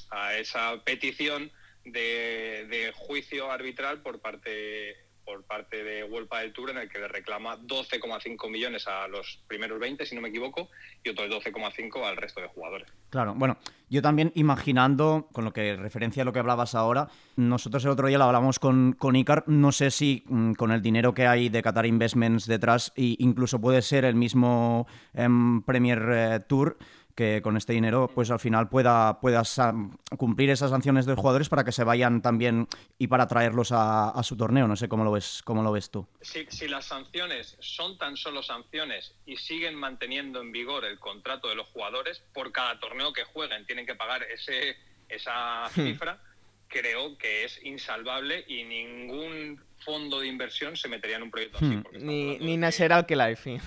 a 0.09 0.35
esa 0.35 0.83
petición 0.83 1.51
de, 1.85 2.65
de 2.69 2.91
juicio 2.95 3.49
arbitral 3.51 4.01
por 4.01 4.19
parte 4.19 4.97
por 5.27 5.43
parte 5.43 5.83
de 5.83 6.05
World 6.05 6.29
Padel 6.29 6.53
Tour 6.53 6.69
en 6.69 6.77
el 6.77 6.89
que 6.89 6.99
le 6.99 7.09
reclama 7.09 7.57
12,5 7.57 8.49
millones 8.49 8.87
a 8.87 9.09
los 9.09 9.43
primeros 9.45 9.77
20, 9.77 10.05
si 10.05 10.15
no 10.15 10.21
me 10.21 10.29
equivoco, 10.29 10.69
y 11.03 11.09
otros 11.09 11.27
12,5 11.29 12.05
al 12.05 12.15
resto 12.15 12.39
de 12.39 12.47
jugadores. 12.47 12.87
Claro, 13.09 13.35
bueno, 13.35 13.57
yo 13.89 14.01
también 14.01 14.31
imaginando, 14.35 15.27
con 15.33 15.43
lo 15.43 15.51
que 15.51 15.75
referencia 15.75 16.21
a 16.21 16.25
lo 16.25 16.31
que 16.31 16.39
hablabas 16.39 16.75
ahora, 16.75 17.09
nosotros 17.35 17.83
el 17.83 17.91
otro 17.91 18.07
día 18.07 18.17
lo 18.17 18.23
hablamos 18.23 18.57
con, 18.57 18.93
con 18.93 19.17
Icar, 19.17 19.43
no 19.47 19.73
sé 19.73 19.91
si 19.91 20.23
mm, 20.27 20.53
con 20.53 20.71
el 20.71 20.81
dinero 20.81 21.13
que 21.13 21.27
hay 21.27 21.49
de 21.49 21.61
Qatar 21.61 21.85
Investments 21.85 22.47
detrás, 22.47 22.93
y 22.95 23.17
incluso 23.19 23.59
puede 23.59 23.81
ser 23.81 24.05
el 24.05 24.15
mismo 24.15 24.87
em, 25.13 25.61
Premier 25.63 26.01
eh, 26.09 26.39
Tour, 26.47 26.77
que 27.17 27.41
con 27.41 27.57
este 27.57 27.73
dinero 27.73 28.11
pues 28.13 28.29
al 28.29 28.39
final 28.39 28.69
pueda, 28.69 29.19
pueda 29.19 29.43
sa- 29.43 29.73
cumplir 30.17 30.51
esas 30.51 30.69
sanciones 30.69 31.07
de 31.07 31.13
los 31.13 31.19
jugadores 31.19 31.49
para 31.49 31.63
que 31.63 31.71
se 31.71 31.83
vayan 31.83 32.21
también 32.21 32.67
y 32.99 33.07
para 33.07 33.27
traerlos 33.27 33.71
a, 33.71 34.09
a 34.11 34.21
su 34.21 34.37
torneo. 34.37 34.67
No 34.67 34.75
sé 34.75 34.87
cómo 34.87 35.03
lo 35.03 35.11
ves, 35.11 35.41
cómo 35.43 35.63
lo 35.63 35.71
ves 35.71 35.89
tú. 35.89 36.07
Si, 36.21 36.45
si 36.49 36.67
las 36.67 36.85
sanciones 36.85 37.57
son 37.59 37.97
tan 37.97 38.15
solo 38.17 38.43
sanciones 38.43 39.15
y 39.25 39.35
siguen 39.37 39.73
manteniendo 39.73 40.39
en 40.41 40.51
vigor 40.51 40.85
el 40.85 40.99
contrato 40.99 41.49
de 41.49 41.55
los 41.55 41.67
jugadores, 41.69 42.21
por 42.35 42.51
cada 42.51 42.79
torneo 42.79 43.11
que 43.13 43.23
jueguen 43.23 43.65
tienen 43.65 43.87
que 43.87 43.95
pagar 43.95 44.21
ese, 44.21 44.77
esa 45.09 45.67
cifra, 45.73 46.21
creo 46.67 47.17
que 47.17 47.45
es 47.45 47.59
insalvable 47.63 48.45
y 48.47 48.63
ningún 48.63 49.59
fondo 49.79 50.19
de 50.19 50.27
inversión 50.27 50.75
se 50.75 50.87
metería 50.87 51.17
en 51.17 51.23
un 51.23 51.31
proyecto 51.31 51.57
así. 51.57 51.65
Hmm. 51.65 51.83
Ni, 51.93 52.37
ni 52.39 52.57
Nasser 52.57 52.91
Al-Khelaifi. 52.91 53.59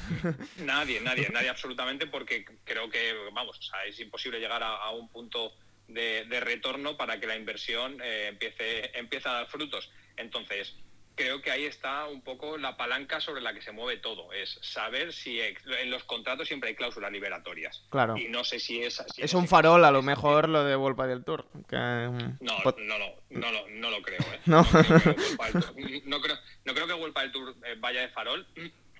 Nadie, 0.58 1.00
nadie, 1.02 1.28
nadie 1.30 1.48
absolutamente, 1.48 2.06
porque 2.06 2.44
creo 2.64 2.90
que, 2.90 3.14
vamos, 3.32 3.58
o 3.58 3.62
sea, 3.62 3.84
es 3.84 3.98
imposible 4.00 4.38
llegar 4.38 4.62
a, 4.62 4.76
a 4.76 4.90
un 4.90 5.08
punto 5.08 5.52
de, 5.88 6.24
de 6.24 6.40
retorno 6.40 6.96
para 6.96 7.18
que 7.18 7.26
la 7.26 7.36
inversión 7.36 8.00
eh, 8.02 8.28
empiece, 8.28 8.96
empiece 8.98 9.28
a 9.28 9.32
dar 9.32 9.46
frutos. 9.48 9.90
Entonces, 10.16 10.74
creo 11.20 11.42
que 11.42 11.50
ahí 11.50 11.64
está 11.64 12.06
un 12.06 12.22
poco 12.22 12.56
la 12.56 12.76
palanca 12.76 13.20
sobre 13.20 13.40
la 13.42 13.52
que 13.52 13.60
se 13.62 13.72
mueve 13.72 13.98
todo. 14.00 14.32
Es 14.32 14.58
saber 14.62 15.12
si 15.12 15.40
en 15.40 15.90
los 15.90 16.04
contratos 16.04 16.48
siempre 16.48 16.70
hay 16.70 16.74
cláusulas 16.74 17.12
liberatorias. 17.12 17.84
Claro. 17.90 18.16
Y 18.16 18.28
no 18.28 18.42
sé 18.44 18.58
si 18.58 18.82
es... 18.82 19.02
si 19.14 19.22
Es 19.22 19.34
un 19.34 19.46
farol, 19.46 19.84
a 19.84 19.90
lo 19.90 20.02
mejor, 20.02 20.48
lo 20.48 20.64
de 20.64 20.76
World 20.76 21.00
del 21.08 21.24
Tour. 21.24 21.46
que, 21.68 21.76
mm, 21.76 22.38
No, 22.40 22.56
pot- 22.62 22.78
no, 22.78 22.98
no, 22.98 23.06
no, 23.30 23.52
lo- 23.52 23.68
no 23.68 23.90
lo 23.90 24.02
creo. 24.02 24.20
¿eh? 24.20 24.40
No. 24.46 24.64
creo 24.64 24.84
que 24.84 25.10
World 25.10 25.36
Padel 25.36 25.52
Tour- 25.62 26.02
no 26.06 26.20
creo, 26.20 26.36
no 26.64 26.74
creo 26.74 26.86
que 26.86 26.94
World 26.94 27.14
Padel 27.14 27.32
Tour 27.32 27.54
eh, 27.66 27.74
vaya 27.78 28.00
de 28.00 28.08
farol, 28.08 28.46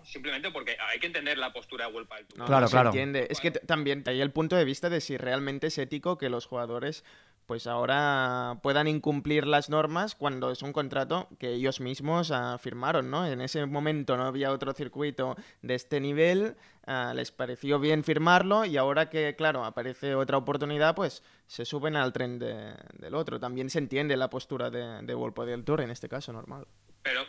simplemente 0.05 0.51
porque 0.51 0.77
hay 0.81 0.99
que 0.99 1.07
entender 1.07 1.39
la 1.39 1.53
postura 1.53 1.87
de 1.87 1.93
World 1.93 2.09
Padel 2.09 2.27
Tour. 2.27 2.39
No, 2.39 2.47
Claro, 2.47 2.61
no 2.63 2.69
se 2.69 2.73
claro. 2.73 2.89
entiende. 2.91 3.27
Es 3.31 3.41
que 3.41 3.51
también 3.51 4.03
hay 4.07 4.21
el 4.21 4.31
punto 4.31 4.57
de 4.57 4.65
vista 4.65 4.89
de 4.91 5.01
si 5.01 5.17
realmente 5.17 5.69
es 5.69 5.79
ético 5.79 6.19
que 6.19 6.29
los 6.29 6.47
jugadores 6.47 7.05
pues 7.51 7.67
ahora 7.67 8.61
puedan 8.63 8.87
incumplir 8.87 9.45
las 9.45 9.71
normas 9.71 10.15
cuando 10.15 10.53
es 10.53 10.63
un 10.63 10.73
contrato 10.73 11.27
que 11.41 11.49
ellos 11.49 11.81
mismos 11.81 12.31
uh, 12.31 12.57
firmaron, 12.61 13.11
¿no? 13.11 13.27
En 13.27 13.41
ese 13.41 13.67
momento 13.67 14.17
no 14.17 14.23
había 14.23 14.53
otro 14.53 14.73
circuito 14.73 15.35
de 15.61 15.75
este 15.75 15.99
nivel, 15.99 16.55
uh, 16.87 17.13
les 17.13 17.33
pareció 17.33 17.81
bien 17.81 18.05
firmarlo 18.05 18.65
y 18.65 18.77
ahora 18.77 19.11
que, 19.11 19.35
claro, 19.35 19.65
aparece 19.65 20.15
otra 20.15 20.37
oportunidad, 20.37 20.95
pues 20.95 21.25
se 21.49 21.65
suben 21.65 21.97
al 21.97 22.13
tren 22.13 22.39
de, 22.39 22.73
del 22.93 23.17
otro. 23.17 23.41
También 23.41 23.69
se 23.69 23.81
entiende 23.81 24.17
la 24.17 24.31
postura 24.31 24.71
de, 24.71 25.03
de 25.03 25.15
Volpo 25.15 25.45
del 25.45 25.65
Tour, 25.65 25.81
en 25.81 25.91
este 25.91 26.09
caso, 26.09 26.33
normal. 26.33 26.69
Pero, 27.03 27.23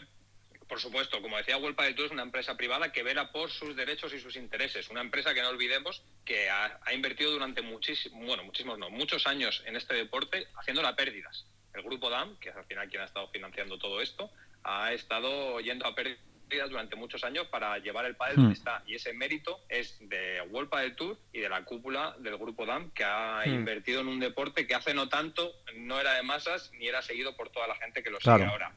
supuesto, 0.81 1.21
como 1.21 1.37
decía 1.37 1.57
World 1.57 1.79
del 1.79 1.95
Tour, 1.95 2.07
es 2.07 2.11
una 2.11 2.23
empresa 2.23 2.57
privada 2.57 2.91
que 2.91 3.03
vela 3.03 3.31
por 3.31 3.49
sus 3.51 3.75
derechos 3.75 4.13
y 4.13 4.19
sus 4.19 4.35
intereses. 4.35 4.89
Una 4.89 5.01
empresa 5.01 5.33
que 5.33 5.41
no 5.41 5.49
olvidemos 5.49 6.03
que 6.25 6.49
ha, 6.49 6.79
ha 6.83 6.93
invertido 6.93 7.31
durante 7.31 7.61
muchísimos, 7.61 8.25
bueno, 8.25 8.43
muchísimos 8.43 8.77
no, 8.77 8.89
muchos 8.89 9.25
años 9.27 9.63
en 9.65 9.75
este 9.75 9.93
deporte 9.95 10.47
haciéndola 10.57 10.95
pérdidas. 10.95 11.45
El 11.73 11.83
grupo 11.83 12.09
DAM, 12.09 12.37
que 12.39 12.49
es 12.49 12.55
al 12.55 12.65
final 12.65 12.89
quien 12.89 13.01
ha 13.01 13.05
estado 13.05 13.29
financiando 13.29 13.77
todo 13.79 14.01
esto, 14.01 14.29
ha 14.63 14.91
estado 14.91 15.59
yendo 15.61 15.85
a 15.87 15.95
pérdidas 15.95 16.69
durante 16.69 16.97
muchos 16.97 17.23
años 17.23 17.47
para 17.47 17.77
llevar 17.77 18.03
el 18.05 18.17
pádel 18.17 18.35
donde 18.35 18.53
está 18.55 18.83
y 18.85 18.95
ese 18.95 19.13
mérito 19.13 19.63
es 19.69 19.97
de 20.09 20.41
World 20.49 20.69
Padel 20.69 20.97
Tour 20.97 21.17
y 21.31 21.39
de 21.39 21.47
la 21.47 21.63
cúpula 21.63 22.13
del 22.19 22.35
grupo 22.37 22.65
DAM 22.65 22.91
que 22.91 23.05
ha 23.05 23.43
Hmm. 23.45 23.53
invertido 23.53 24.01
en 24.01 24.09
un 24.09 24.19
deporte 24.19 24.67
que 24.67 24.75
hace 24.75 24.93
no 24.93 25.07
tanto 25.07 25.55
no 25.77 25.97
era 26.01 26.13
de 26.15 26.23
masas 26.23 26.69
ni 26.73 26.89
era 26.89 27.01
seguido 27.01 27.37
por 27.37 27.49
toda 27.51 27.67
la 27.67 27.75
gente 27.77 28.03
que 28.03 28.09
lo 28.09 28.17
Claro. 28.19 28.39
sigue 28.39 28.51
ahora. 28.51 28.75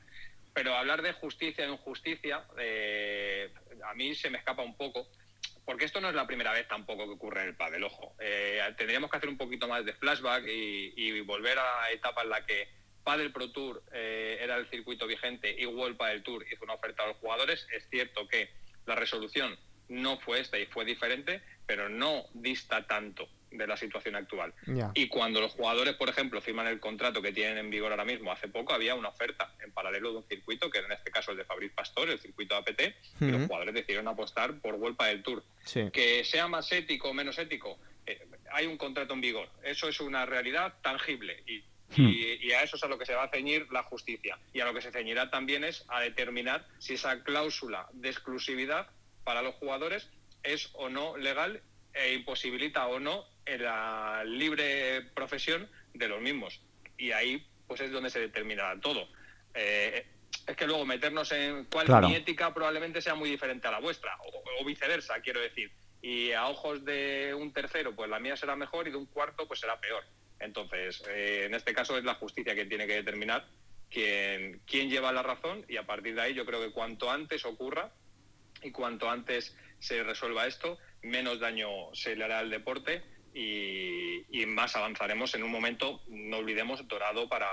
Pero 0.55 0.75
hablar 0.77 1.03
de 1.03 1.13
justicia 1.13 1.65
e 1.65 1.69
injusticia 1.69 2.45
eh, 2.59 3.53
a 3.85 3.95
mí 3.95 4.15
se 4.15 4.31
me 4.31 4.39
escapa 4.39 4.63
un 4.63 4.77
poco 4.77 5.09
porque 5.65 5.85
esto 5.87 6.01
no 6.01 6.09
es 6.09 6.15
la 6.15 6.27
primera 6.27 6.53
vez 6.53 6.69
tampoco 6.69 7.05
que 7.07 7.13
ocurre 7.13 7.43
en 7.43 7.49
el 7.49 7.57
pádel, 7.57 7.85
ojo. 7.85 8.15
Eh, 8.21 8.61
tendríamos 8.77 9.11
que 9.11 9.17
hacer 9.17 9.29
un 9.29 9.39
poquito 9.39 9.67
más 9.67 9.85
de 9.85 9.95
flashback 9.95 10.45
y, 10.47 11.21
volver 11.23 11.59
a 11.59 11.81
la 11.81 11.91
etapa 11.91 12.23
en 12.23 12.29
la 12.29 12.45
que 12.45 12.69
Padel 13.03 13.33
Pro 13.33 13.51
Tour 13.51 13.83
eh, 13.93 14.39
era 14.41 14.57
el 14.57 14.69
circuito 14.69 15.07
vigente 15.07 15.55
y 15.59 15.65
World 15.65 15.97
Padel 15.97 16.23
Tour 16.23 16.45
hizo 16.51 16.65
una 16.65 16.75
oferta 16.75 17.05
a 17.05 17.09
los 17.09 17.17
jugadores. 17.17 17.67
Es 17.73 17.89
cierto 17.89 18.29
que 18.29 18.51
la 18.85 18.95
resolución 18.95 19.59
no 19.89 20.19
fue 20.19 20.41
esta 20.41 20.59
y 20.59 20.67
fue 20.67 20.85
diferente, 20.85 21.43
pero 21.67 21.89
no 21.89 22.27
dista 22.35 22.87
tanto 22.87 23.27
de 23.57 23.67
la 23.67 23.77
situación 23.77 24.17
actual. 24.17 24.53
Y 24.95 25.09
cuando 25.09 25.41
los 25.41 25.53
jugadores, 25.53 25.95
por 25.95 26.09
ejemplo, 26.09 26.41
firman 26.41 26.67
el 26.67 26.81
contrato 26.81 27.23
que 27.23 27.33
tienen 27.33 27.59
en 27.59 27.71
vigor 27.71 27.91
ahora 27.93 28.05
mismo, 28.05 28.33
hace 28.33 28.49
poco 28.49 28.73
había 28.75 28.95
una 28.95 29.09
oferta 29.09 29.55
en 29.63 29.73
paralelo 29.73 30.11
de 30.13 30.17
un 30.19 30.25
circuito, 30.29 30.71
que 30.71 30.79
era 30.79 30.87
en 30.89 30.93
este 30.95 31.11
caso 31.11 31.31
el 31.31 31.37
de 31.37 31.45
Fabriz 31.45 31.73
Pastor, 31.73 32.11
el 32.11 32.19
circuito 32.21 32.57
APT, 32.57 32.81
y 33.21 33.25
los 33.27 33.47
jugadores 33.47 33.75
decidieron 33.75 34.09
apostar 34.09 34.61
por 34.61 34.77
Vuelta 34.77 35.07
del 35.07 35.23
Tour. 35.23 35.45
Sí. 35.65 35.89
Que 35.93 36.25
sea 36.25 36.49
más 36.49 36.71
ético 36.73 37.11
o 37.11 37.15
menos 37.15 37.39
ético, 37.39 37.79
eh, 38.07 38.27
hay 38.53 38.67
un 38.67 38.77
contrato 38.77 39.15
en 39.15 39.21
vigor. 39.21 39.49
Eso 39.63 39.89
es 39.89 40.01
una 40.01 40.27
realidad 40.27 40.75
tangible 40.83 41.43
y, 41.47 41.63
y- 41.97 42.39
y 42.49 42.53
a 42.53 42.63
eso 42.63 42.77
es 42.77 42.83
a 42.83 42.89
lo 42.89 42.99
que 42.99 43.07
se 43.07 43.15
va 43.15 43.25
a 43.25 43.29
ceñir 43.31 43.67
la 43.71 43.83
justicia. 43.85 44.39
Y 44.53 44.61
a 44.61 44.65
lo 44.65 44.75
que 44.75 44.83
se 44.83 44.91
ceñirá 44.91 45.31
también 45.31 45.65
es 45.65 45.85
a 45.89 46.01
determinar 46.01 46.67
si 46.79 46.95
esa 46.95 47.23
cláusula 47.23 47.89
de 47.93 48.11
exclusividad 48.11 48.89
para 49.23 49.43
los 49.43 49.55
jugadores 49.55 50.09
es 50.43 50.69
o 50.75 50.89
no 50.91 51.17
legal 51.17 51.63
e 51.95 52.15
imposibilita 52.15 52.87
o 52.87 52.99
no 53.01 53.25
la 53.47 54.23
libre 54.25 55.03
profesión 55.15 55.69
de 55.93 56.09
los 56.09 56.21
mismos. 56.21 56.61
Y 56.99 57.13
ahí 57.13 57.47
pues 57.67 57.81
es 57.81 57.91
donde 57.93 58.11
se 58.11 58.21
determinará 58.21 58.79
todo. 58.81 59.09
Eh, 59.55 60.07
es 60.47 60.57
que 60.57 60.67
luego 60.67 60.85
meternos 60.85 61.31
en 61.33 61.65
cuál 61.67 61.87
Claro. 61.87 62.09
mi 62.09 62.15
ética 62.17 62.53
probablemente 62.53 63.01
sea 63.01 63.15
muy 63.15 63.31
diferente 63.31 63.67
a 63.69 63.71
la 63.71 63.81
vuestra, 63.81 64.17
o, 64.21 64.43
o 64.61 64.65
viceversa, 64.65 65.21
quiero 65.21 65.41
decir. 65.41 65.73
Y 66.03 66.33
a 66.33 66.49
ojos 66.49 66.85
de 66.85 67.33
un 67.35 67.53
tercero, 67.53 67.95
pues 67.95 68.11
la 68.11 68.19
mía 68.19 68.37
será 68.37 68.57
mejor 68.57 68.87
y 68.87 68.91
de 68.91 68.97
un 68.99 69.07
cuarto, 69.07 69.47
pues 69.47 69.61
será 69.61 69.81
peor. 69.81 70.05
Entonces, 70.41 71.03
eh, 71.09 71.45
en 71.47 71.55
este 71.55 71.73
caso 71.73 71.97
es 71.97 72.05
la 72.05 72.15
justicia 72.15 72.55
que 72.55 72.67
tiene 72.67 72.87
que 72.87 72.97
determinar 72.97 73.47
quién, 73.91 74.61
quién 74.67 74.91
lleva 74.91 75.13
la 75.13 75.23
razón 75.23 75.65
y 75.69 75.77
a 75.79 75.87
partir 75.87 76.15
de 76.15 76.21
ahí 76.23 76.35
yo 76.35 76.45
creo 76.45 76.61
que 76.61 76.73
cuanto 76.73 77.11
antes 77.11 77.45
ocurra 77.47 77.93
y 78.63 78.71
cuanto 78.71 79.09
antes 79.09 79.57
se 79.79 80.03
resuelva 80.03 80.47
esto, 80.47 80.79
menos 81.05 81.41
daño 81.41 81.69
se 81.93 82.17
le 82.17 82.25
hará 82.25 82.39
al 82.41 82.51
deporte 82.51 83.03
y, 83.35 84.25
y 84.31 84.47
más 84.47 84.77
avanzaremos 84.77 85.35
en 85.35 85.43
un 85.43 85.51
momento, 85.51 86.01
no 86.09 86.37
olvidemos, 86.39 86.87
dorado 86.87 87.29
para, 87.29 87.49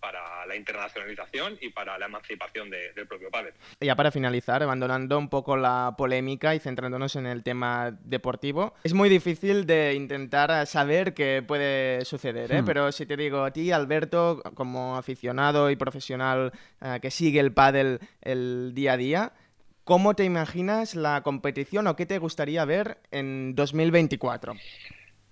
para 0.00 0.46
la 0.46 0.56
internacionalización 0.56 1.58
y 1.60 1.68
para 1.70 1.98
la 1.98 2.06
emancipación 2.06 2.70
de- 2.70 2.92
del 2.94 3.06
propio 3.06 3.30
pádel. 3.30 3.52
Ya 3.80 3.94
para 3.96 4.10
finalizar, 4.10 4.62
abandonando 4.62 5.18
un 5.18 5.28
poco 5.28 5.56
la 5.58 5.94
polémica 5.98 6.54
y 6.54 6.58
centrándonos 6.58 7.16
en 7.16 7.26
el 7.26 7.42
tema 7.42 7.90
deportivo, 8.00 8.74
es 8.82 8.94
muy 8.94 9.10
difícil 9.10 9.66
de 9.66 9.92
intentar 9.94 10.66
saber 10.66 11.12
qué 11.12 11.44
puede 11.46 12.04
suceder, 12.06 12.50
¿eh? 12.52 12.62
Hmm. 12.62 12.66
pero 12.66 12.90
si 12.92 13.04
te 13.04 13.16
digo 13.18 13.44
a 13.44 13.50
ti, 13.52 13.72
Alberto, 13.72 14.42
como 14.54 14.96
aficionado 14.96 15.70
y 15.70 15.76
profesional 15.76 16.50
eh, 16.80 16.98
que 17.02 17.10
sigue 17.10 17.40
el 17.40 17.52
pádel 17.52 18.00
el 18.22 18.72
día 18.74 18.94
a 18.94 18.96
día, 18.96 19.32
¿cómo 19.86 20.14
te 20.14 20.24
imaginas 20.24 20.96
la 20.96 21.22
competición 21.22 21.86
o 21.86 21.94
qué 21.94 22.06
te 22.06 22.18
gustaría 22.18 22.64
ver 22.64 22.98
en 23.12 23.54
2024? 23.54 24.54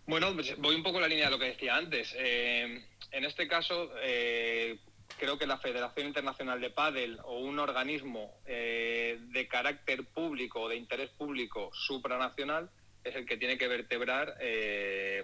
Bueno, 0.06 0.32
pues 0.32 0.56
voy 0.58 0.76
un 0.76 0.84
poco 0.84 0.98
en 0.98 1.02
la 1.02 1.08
línea 1.08 1.24
de 1.24 1.32
lo 1.32 1.40
que 1.40 1.46
decía 1.46 1.74
antes. 1.74 2.14
Eh, 2.16 2.80
en 3.10 3.24
este 3.24 3.48
caso, 3.48 3.90
eh, 4.00 4.78
creo 5.18 5.38
que 5.38 5.48
la 5.48 5.58
Federación 5.58 6.06
Internacional 6.06 6.60
de 6.60 6.70
Pádel 6.70 7.18
o 7.24 7.40
un 7.40 7.58
organismo 7.58 8.30
eh, 8.46 9.18
de 9.32 9.48
carácter 9.48 10.04
público 10.04 10.60
o 10.60 10.68
de 10.68 10.76
interés 10.76 11.10
público 11.10 11.70
supranacional 11.72 12.70
es 13.02 13.16
el 13.16 13.26
que 13.26 13.36
tiene 13.36 13.58
que 13.58 13.66
vertebrar 13.66 14.38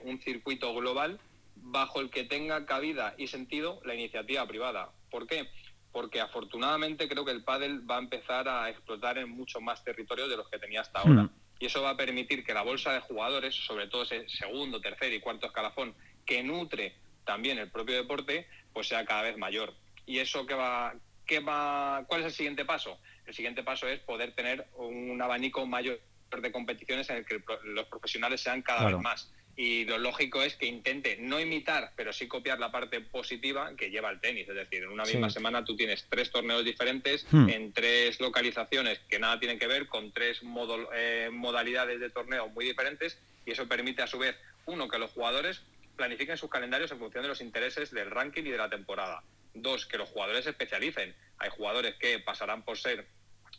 un 0.02 0.20
circuito 0.20 0.74
global 0.74 1.20
bajo 1.54 2.00
el 2.00 2.10
que 2.10 2.24
tenga 2.24 2.66
cabida 2.66 3.14
y 3.16 3.28
sentido 3.28 3.80
la 3.84 3.94
iniciativa 3.94 4.46
privada. 4.46 4.90
¿Por 5.08 5.26
qué? 5.28 5.48
Porque 5.92 6.20
afortunadamente 6.20 7.08
creo 7.08 7.24
que 7.24 7.32
el 7.32 7.42
pádel 7.42 7.88
va 7.88 7.96
a 7.96 8.00
empezar 8.00 8.48
a 8.48 8.70
explotar 8.70 9.18
en 9.18 9.30
muchos 9.30 9.60
más 9.60 9.82
territorios 9.82 10.28
de 10.30 10.36
los 10.36 10.48
que 10.48 10.58
tenía 10.58 10.82
hasta 10.82 11.00
ahora. 11.00 11.22
Hmm. 11.24 11.30
Y 11.58 11.66
eso 11.66 11.82
va 11.82 11.90
a 11.90 11.96
permitir 11.96 12.44
que 12.44 12.54
la 12.54 12.62
bolsa 12.62 12.92
de 12.92 13.00
jugadores, 13.00 13.54
sobre 13.54 13.86
todo 13.88 14.02
ese 14.02 14.28
segundo, 14.28 14.80
tercer 14.80 15.12
y 15.12 15.20
cuarto 15.20 15.46
escalafón, 15.46 15.94
que 16.24 16.42
nutre 16.42 16.94
también 17.24 17.58
el 17.58 17.70
propio 17.70 17.96
deporte, 17.96 18.48
pues 18.72 18.88
sea 18.88 19.04
cada 19.04 19.22
vez 19.22 19.36
mayor. 19.36 19.74
¿Y 20.06 20.18
eso 20.18 20.46
qué 20.46 20.54
va, 20.54 20.94
qué 21.26 21.40
va, 21.40 22.04
cuál 22.06 22.20
es 22.20 22.26
el 22.28 22.32
siguiente 22.32 22.64
paso? 22.64 22.98
El 23.26 23.34
siguiente 23.34 23.62
paso 23.62 23.86
es 23.88 24.00
poder 24.00 24.34
tener 24.34 24.66
un 24.76 25.20
abanico 25.20 25.66
mayor 25.66 26.00
de 26.30 26.52
competiciones 26.52 27.10
en 27.10 27.16
el 27.18 27.26
que 27.26 27.42
los 27.64 27.86
profesionales 27.86 28.40
sean 28.40 28.62
cada 28.62 28.80
Claro. 28.80 28.96
vez 28.96 29.04
más. 29.04 29.32
Y 29.62 29.84
lo 29.84 29.98
lógico 29.98 30.42
es 30.42 30.56
que 30.56 30.64
intente 30.64 31.18
no 31.20 31.38
imitar, 31.38 31.92
pero 31.94 32.14
sí 32.14 32.26
copiar 32.26 32.58
la 32.58 32.72
parte 32.72 33.02
positiva 33.02 33.76
que 33.76 33.90
lleva 33.90 34.08
el 34.10 34.18
tenis. 34.18 34.48
Es 34.48 34.54
decir, 34.54 34.84
en 34.84 34.88
una 34.88 35.04
Sí. 35.04 35.12
misma 35.12 35.28
semana 35.28 35.62
tú 35.66 35.76
tienes 35.76 36.06
tres 36.08 36.30
torneos 36.30 36.64
diferentes 36.64 37.26
Hmm. 37.30 37.46
en 37.50 37.72
tres 37.74 38.18
localizaciones 38.20 39.00
que 39.10 39.18
nada 39.18 39.38
tienen 39.38 39.58
que 39.58 39.66
ver, 39.66 39.86
con 39.86 40.12
tres 40.12 40.42
modo- 40.42 40.88
eh, 40.94 41.28
modalidades 41.30 42.00
de 42.00 42.08
torneo 42.08 42.48
muy 42.48 42.64
diferentes, 42.64 43.18
y 43.44 43.50
eso 43.50 43.68
permite 43.68 44.00
a 44.00 44.06
su 44.06 44.18
vez, 44.18 44.34
uno, 44.64 44.88
que 44.88 44.98
los 44.98 45.10
jugadores 45.10 45.60
planifiquen 45.94 46.38
sus 46.38 46.48
calendarios 46.48 46.90
en 46.92 46.98
función 46.98 47.20
de 47.24 47.28
los 47.28 47.42
intereses 47.42 47.90
del 47.90 48.10
ranking 48.10 48.44
y 48.44 48.50
de 48.50 48.56
la 48.56 48.70
temporada. 48.70 49.22
Dos, 49.52 49.84
que 49.84 49.98
los 49.98 50.08
jugadores 50.08 50.44
se 50.44 50.50
especialicen. 50.52 51.14
Hay 51.36 51.50
jugadores 51.50 51.96
que 51.96 52.18
pasarán 52.20 52.62
por 52.64 52.78
ser 52.78 53.06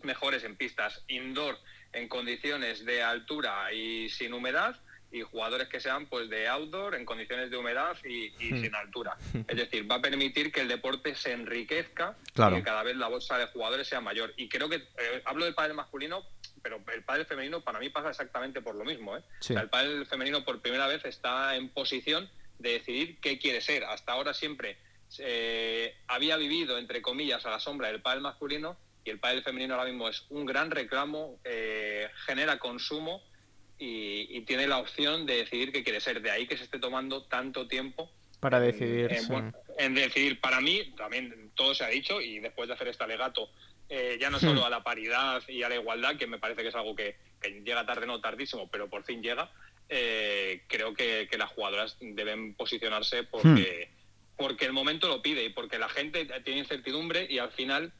mejores 0.01 0.43
en 0.45 0.55
pistas 0.55 1.03
indoor 1.07 1.59
en 1.93 2.07
condiciones 2.07 2.85
de 2.85 3.03
altura 3.03 3.71
y 3.71 4.09
sin 4.09 4.33
humedad 4.33 4.79
y 5.11 5.21
jugadores 5.21 5.67
que 5.67 5.79
sean 5.79 6.05
pues 6.05 6.29
de 6.29 6.47
outdoor 6.47 6.95
en 6.95 7.05
condiciones 7.05 7.51
de 7.51 7.57
humedad 7.57 7.97
y, 8.05 8.33
y 8.39 8.53
Hmm. 8.53 8.61
sin 8.61 8.75
altura. 8.75 9.17
Es 9.47 9.57
decir, 9.57 9.89
va 9.89 9.95
a 9.95 10.01
permitir 10.01 10.51
que 10.51 10.61
el 10.61 10.67
deporte 10.67 11.15
se 11.15 11.33
enriquezca 11.33 12.15
Claro. 12.33 12.55
y 12.55 12.59
que 12.59 12.65
cada 12.65 12.83
vez 12.83 12.95
la 12.95 13.07
bolsa 13.09 13.37
de 13.37 13.47
jugadores 13.47 13.87
sea 13.87 13.99
mayor. 14.01 14.33
Y 14.37 14.47
creo 14.47 14.69
que 14.69 14.75
eh, 14.77 15.21
hablo 15.25 15.45
del 15.45 15.53
pádel 15.53 15.73
masculino, 15.75 16.23
pero 16.63 16.81
el 16.93 17.03
pádel 17.03 17.25
femenino 17.25 17.61
para 17.61 17.79
mí 17.79 17.89
pasa 17.89 18.09
exactamente 18.09 18.61
por 18.61 18.75
lo 18.75 18.85
mismo. 18.85 19.17
¿eh? 19.17 19.21
Sí. 19.39 19.53
O 19.53 19.55
sea, 19.55 19.63
el 19.63 19.69
pádel 19.69 20.05
femenino 20.05 20.45
por 20.45 20.61
primera 20.61 20.87
vez 20.87 21.03
está 21.05 21.55
en 21.55 21.69
posición 21.69 22.29
de 22.59 22.73
decidir 22.73 23.19
qué 23.19 23.37
quiere 23.39 23.59
ser. 23.61 23.83
Hasta 23.83 24.13
ahora 24.13 24.33
siempre 24.33 24.77
eh, 25.19 25.95
había 26.07 26.37
vivido, 26.37 26.77
entre 26.77 27.01
comillas, 27.01 27.45
a 27.45 27.49
la 27.49 27.59
sombra 27.59 27.89
del 27.89 28.01
pádel 28.01 28.21
masculino 28.21 28.77
y 29.03 29.09
el 29.09 29.19
pádel 29.19 29.43
femenino 29.43 29.73
ahora 29.73 29.89
mismo 29.89 30.07
es 30.07 30.23
un 30.29 30.45
gran 30.45 30.71
reclamo, 30.71 31.39
eh, 31.43 32.07
genera 32.25 32.59
consumo 32.59 33.21
y, 33.81 34.27
y 34.37 34.41
tiene 34.41 34.67
la 34.67 34.77
opción 34.77 35.25
de 35.25 35.37
decidir 35.37 35.71
qué 35.71 35.83
quiere 35.83 35.99
ser. 35.99 36.21
De 36.21 36.29
ahí 36.31 36.45
que 36.47 36.55
se 36.57 36.63
esté 36.65 36.77
tomando 36.79 37.23
tanto 37.23 37.67
tiempo 37.67 38.11
Para 38.39 38.57
en- 38.57 38.65
decidir, 38.71 39.11
en, 39.11 39.21
sí. 39.23 39.27
bueno, 39.31 39.51
en 39.77 39.93
decidir. 39.95 40.39
Para 40.39 40.61
mí, 40.61 40.93
también 40.95 41.51
todo 41.55 41.73
se 41.73 41.83
ha 41.83 41.87
dicho 41.87 42.21
y 42.21 42.39
después 42.39 42.67
de 42.67 42.75
hacer 42.75 42.87
este 42.89 43.03
alegato, 43.03 43.49
eh, 43.89 44.17
ya 44.21 44.29
no 44.29 44.37
Hmm. 44.37 44.41
solo 44.61 44.65
a 44.65 44.69
la 44.69 44.83
paridad 44.83 45.41
y 45.47 45.63
a 45.63 45.69
la 45.69 45.75
igualdad, 45.75 46.15
que 46.17 46.27
me 46.27 46.37
parece 46.37 46.61
que 46.61 46.67
es 46.69 46.75
algo 46.75 46.95
que, 46.95 47.15
que 47.41 47.49
llega 47.65 47.85
tarde, 47.85 48.05
no 48.05 48.21
tardísimo, 48.21 48.69
pero 48.69 48.87
por 48.89 49.03
fin 49.03 49.21
llega, 49.23 49.51
eh, 49.89 50.61
creo 50.67 50.93
que, 50.93 51.27
que 51.29 51.37
las 51.37 51.49
jugadoras 51.49 51.97
deben 51.99 52.53
posicionarse 52.53 53.23
porque, 53.23 53.89
porque 54.37 54.65
el 54.65 54.73
momento 54.73 55.07
lo 55.09 55.21
pide 55.21 55.43
y 55.43 55.49
porque 55.49 55.79
la 55.79 55.89
gente 55.89 56.25
tiene 56.45 56.59
incertidumbre 56.61 57.25
y 57.29 57.39
al 57.39 57.51
final 57.51 57.91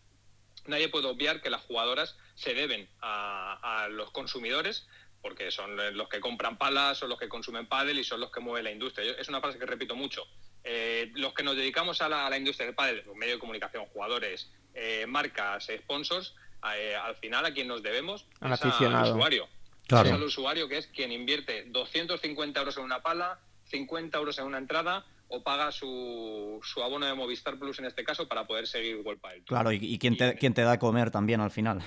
nadie 0.68 0.90
puede 0.90 1.08
obviar 1.08 1.42
que 1.42 1.50
las 1.50 1.62
jugadoras 1.64 2.16
se 2.36 2.54
deben 2.54 2.88
a, 3.02 3.84
a 3.84 3.90
los 3.90 4.12
consumidores 4.12 4.88
porque 5.22 5.52
son 5.52 5.76
los 5.96 6.10
que 6.10 6.20
compran 6.20 6.58
palas, 6.58 6.98
son 6.98 7.10
los 7.10 7.20
que 7.20 7.30
consumen 7.30 7.68
pádel 7.68 8.00
y 8.00 8.04
son 8.04 8.20
los 8.20 8.32
que 8.32 8.40
mueven 8.40 8.64
la 8.64 8.72
industria. 8.72 9.06
Yo- 9.08 9.14
es 9.18 9.28
una 9.30 9.40
frase 9.42 9.60
que 9.60 9.66
repito 9.66 9.96
mucho. 9.96 10.24
eh, 10.64 11.12
los 11.16 11.34
que 11.34 11.42
nos 11.42 11.56
dedicamos 11.56 12.02
a 12.04 12.10
la, 12.10 12.28
a 12.28 12.30
la 12.30 12.38
industria 12.38 12.68
del 12.68 12.76
pádel, 12.76 13.04
medio 13.16 13.34
de 13.34 13.40
comunicación, 13.40 13.86
jugadores, 13.88 14.52
eh, 14.76 15.06
marcas, 15.08 15.68
sponsors, 15.84 16.36
eh, 16.78 16.96
al 16.96 17.16
final 17.16 17.44
a 17.48 17.52
quien 17.54 17.68
nos 17.68 17.82
debemos 17.82 18.28
Al 18.42 18.54
es 18.54 18.62
aficionado. 18.64 19.06
al 19.06 19.12
usuario. 19.18 19.50
Claro. 19.88 20.10
Es 20.10 20.14
al 20.16 20.22
usuario 20.24 20.68
que 20.70 20.78
es 20.78 20.86
quien 20.88 21.12
invierte 21.12 21.66
250 21.70 22.60
euros 22.60 22.78
en 22.78 22.84
una 22.84 23.02
pala, 23.02 23.40
50 23.66 24.18
euros 24.20 24.38
en 24.38 24.46
una 24.46 24.60
entrada 24.60 25.04
o 25.30 25.42
paga 25.42 25.72
su, 25.72 26.60
su 26.62 26.84
abono 26.84 27.08
de 27.08 27.14
Movistar 27.16 27.58
Plus 27.58 27.80
en 27.80 27.86
este 27.86 28.04
caso 28.04 28.28
para 28.28 28.46
poder 28.46 28.68
seguir 28.68 28.98
World. 28.98 29.22
Claro, 29.48 29.72
y, 29.72 29.78
y 29.82 29.98
quién, 29.98 30.16
te, 30.16 30.34
te 30.36 30.62
da 30.62 30.72
de 30.74 30.78
comer 30.80 31.10
también 31.10 31.42
al 31.42 31.50
final. 31.52 31.82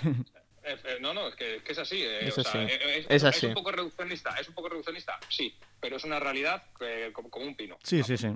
Eh, 0.64 0.76
eh, 0.84 0.98
No, 1.00 1.12
no, 1.14 1.28
es 1.28 1.34
que, 1.36 1.60
que 1.62 1.72
es 1.72 1.78
así. 1.78 2.02
eh, 2.02 2.26
Es 2.28 2.38
o 2.38 2.40
así. 2.40 2.58
es, 2.58 3.06
Es 3.08 3.24
así. 3.24 3.46
un 3.46 3.54
poco 3.54 3.70
reduccionista, 3.72 4.30
es 4.40 4.48
un 4.48 4.54
poco 4.54 4.68
reduccionista, 4.70 5.18
sí, 5.28 5.56
pero 5.80 5.96
es 5.96 6.04
una 6.04 6.18
realidad 6.18 6.62
eh, 6.80 7.10
como, 7.12 7.30
como 7.30 7.44
un 7.46 7.54
pino. 7.56 7.78
Sí, 7.82 8.02
sí, 8.02 8.16
sí. 8.16 8.28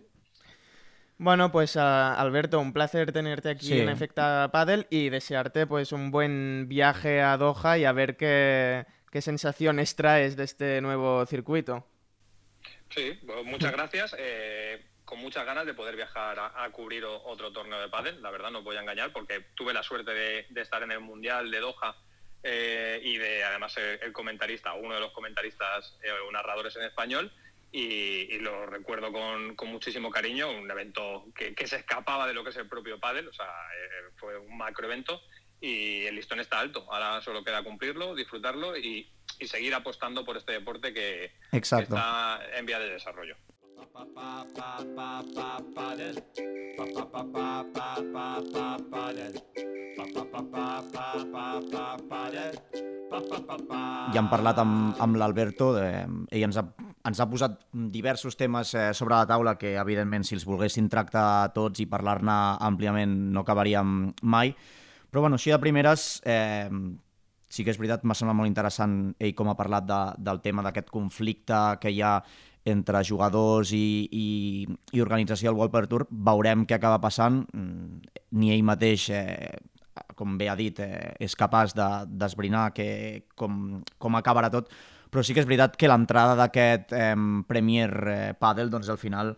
Bueno, 1.21 1.51
pues 1.51 1.77
ah, 1.77 2.15
Alberto, 2.15 2.61
un 2.61 2.73
placer 2.73 3.11
tenerte 3.13 3.49
aquí 3.51 3.67
Sí. 3.67 3.81
en 3.81 3.89
Efecta 3.89 4.51
Paddle 4.53 4.87
y 4.89 5.09
desearte 5.09 5.67
pues 5.67 5.91
un 5.93 6.11
buen 6.13 6.67
viaje 6.69 7.21
a 7.23 7.37
Doha 7.37 7.77
y 7.77 7.85
a 7.85 7.93
ver 7.93 8.17
qué, 8.17 8.87
qué 9.11 9.21
sensaciones 9.21 9.97
traes 9.97 10.37
de 10.37 10.45
este 10.45 10.81
nuevo 10.81 11.27
circuito. 11.27 11.85
Sí, 12.91 13.19
pues 13.27 13.45
muchas 13.45 13.73
gracias. 13.73 14.15
eh, 14.19 14.85
con 15.05 15.19
muchas 15.21 15.47
ganas 15.47 15.65
de 15.65 15.73
poder 15.73 15.97
viajar 15.97 16.39
a, 16.39 16.63
a 16.65 16.71
cubrir 16.71 17.03
o- 17.07 17.23
otro 17.25 17.51
torneo 17.51 17.81
de 17.81 17.89
pádel. 17.89 18.21
La 18.23 18.31
verdad, 18.31 18.51
no 18.51 18.59
os 18.59 18.65
voy 18.65 18.77
a 18.77 18.81
engañar 18.83 19.11
porque 19.11 19.47
tuve 19.55 19.73
la 19.73 19.83
suerte 19.83 20.13
de, 20.13 20.47
de 20.51 20.61
estar 20.61 20.83
en 20.83 20.93
el 20.93 21.01
Mundial 21.01 21.51
de 21.51 21.61
Doha 21.61 21.97
eh, 22.43 23.01
y 23.03 23.19
de 23.19 23.45
además 23.45 23.77
el 23.77 24.13
comentarista, 24.13 24.75
uno 24.75 24.95
de 24.95 25.01
los 25.01 25.13
comentaristas 25.13 25.99
eh, 26.03 26.11
o 26.11 26.31
narradores 26.33 26.77
en 26.77 26.83
español. 26.83 27.33
Y, 27.71 28.35
y 28.35 28.39
lo 28.39 28.65
recuerdo 28.65 29.13
con, 29.13 29.55
con 29.55 29.69
muchísimo 29.69 30.11
cariño, 30.11 30.51
un 30.51 30.71
evento 30.71 31.27
que, 31.35 31.55
que 31.55 31.67
se 31.67 31.77
escapaba 31.77 32.27
de 32.27 32.33
lo 32.33 32.43
que 32.43 32.49
es 32.49 32.57
el 32.57 32.67
propio 32.67 32.99
pádel, 32.99 33.29
o 33.29 33.33
sea, 33.35 33.45
eh, 33.45 34.11
fue 34.17 34.39
un 34.39 34.57
macro 34.57 34.87
evento 34.87 35.21
y 35.61 36.07
el 36.07 36.15
listón 36.15 36.41
está 36.41 36.61
alto. 36.61 36.87
Ahora 36.91 37.21
solo 37.21 37.45
queda 37.45 37.63
cumplirlo, 37.63 38.15
disfrutarlo 38.15 38.75
y, 38.75 39.13
y 39.39 39.49
seguir 39.49 39.75
apostando 39.75 40.25
por 40.25 40.39
este 40.39 40.53
deporte 40.53 40.95
que, 40.95 41.33
que 41.51 41.59
está 41.59 42.41
en 42.55 42.65
vía 42.65 42.79
de 42.79 42.89
desarrollo. 42.89 43.37
Ja 54.13 54.21
hem 54.23 54.29
parlat 54.31 54.59
amb, 54.63 54.99
amb 55.05 55.19
l'Alberto, 55.21 55.71
eh, 55.81 56.05
ell 56.35 56.47
ens 56.49 56.59
ha, 56.61 56.65
ens 57.09 57.21
ha 57.21 57.29
posat 57.31 57.59
diversos 57.93 58.37
temes 58.41 58.75
eh, 58.75 58.91
sobre 58.97 59.17
la 59.17 59.27
taula 59.29 59.57
que, 59.61 59.75
evidentment, 59.81 60.25
si 60.25 60.37
els 60.37 60.47
volguessin 60.49 60.89
tractar 60.93 61.53
tots 61.57 61.83
i 61.85 61.89
parlar-ne 61.91 62.37
àmpliament 62.69 63.15
no 63.35 63.45
acabaríem 63.45 64.15
mai. 64.23 64.55
Però, 65.09 65.25
bueno, 65.25 65.39
així 65.41 65.53
de 65.53 65.61
primeres, 65.61 66.21
eh, 66.25 66.69
sí 67.49 67.65
que 67.65 67.73
és 67.73 67.81
veritat, 67.81 68.05
m'ha 68.05 68.17
semblat 68.17 68.37
molt 68.43 68.51
interessant 68.51 68.99
ell 69.19 69.35
com 69.37 69.49
ha 69.49 69.57
parlat 69.59 69.89
de, 69.89 70.01
del 70.29 70.43
tema 70.45 70.65
d'aquest 70.65 70.93
conflicte 70.93 71.61
que 71.83 71.93
hi 71.93 72.03
ha 72.05 72.19
entre 72.71 73.03
jugadors 73.05 73.73
i, 73.77 74.09
i, 74.13 74.27
i 74.93 75.01
organització 75.05 75.51
del 75.51 75.59
World 75.59 75.73
Padel 75.75 75.89
Tour. 75.93 76.07
Veurem 76.11 76.67
què 76.69 76.77
acaba 76.79 77.01
passant. 77.03 77.43
Mm, 77.53 78.15
Ni 78.39 78.53
ell 78.53 78.65
mateix 78.69 79.09
eh, 79.17 79.57
com 80.15 80.37
bé 80.39 80.49
ha 80.53 80.57
dit, 80.59 80.79
eh, 80.85 81.15
és 81.25 81.35
capaç 81.37 81.73
de- 81.75 82.07
d'esbrinar 82.21 82.69
que 82.77 82.89
com, 83.35 83.81
com 83.99 84.17
acabarà 84.19 84.51
tot, 84.53 84.69
però 85.11 85.23
sí 85.25 85.33
que 85.35 85.41
és 85.41 85.49
veritat 85.49 85.77
que 85.81 85.89
l'entrada 85.89 86.35
d'aquest 86.37 86.93
eh, 86.93 87.15
Premier 87.49 87.89
eh, 88.13 88.19
Padel, 88.39 88.69
doncs 88.71 88.91
al 88.93 88.99
final 89.01 89.33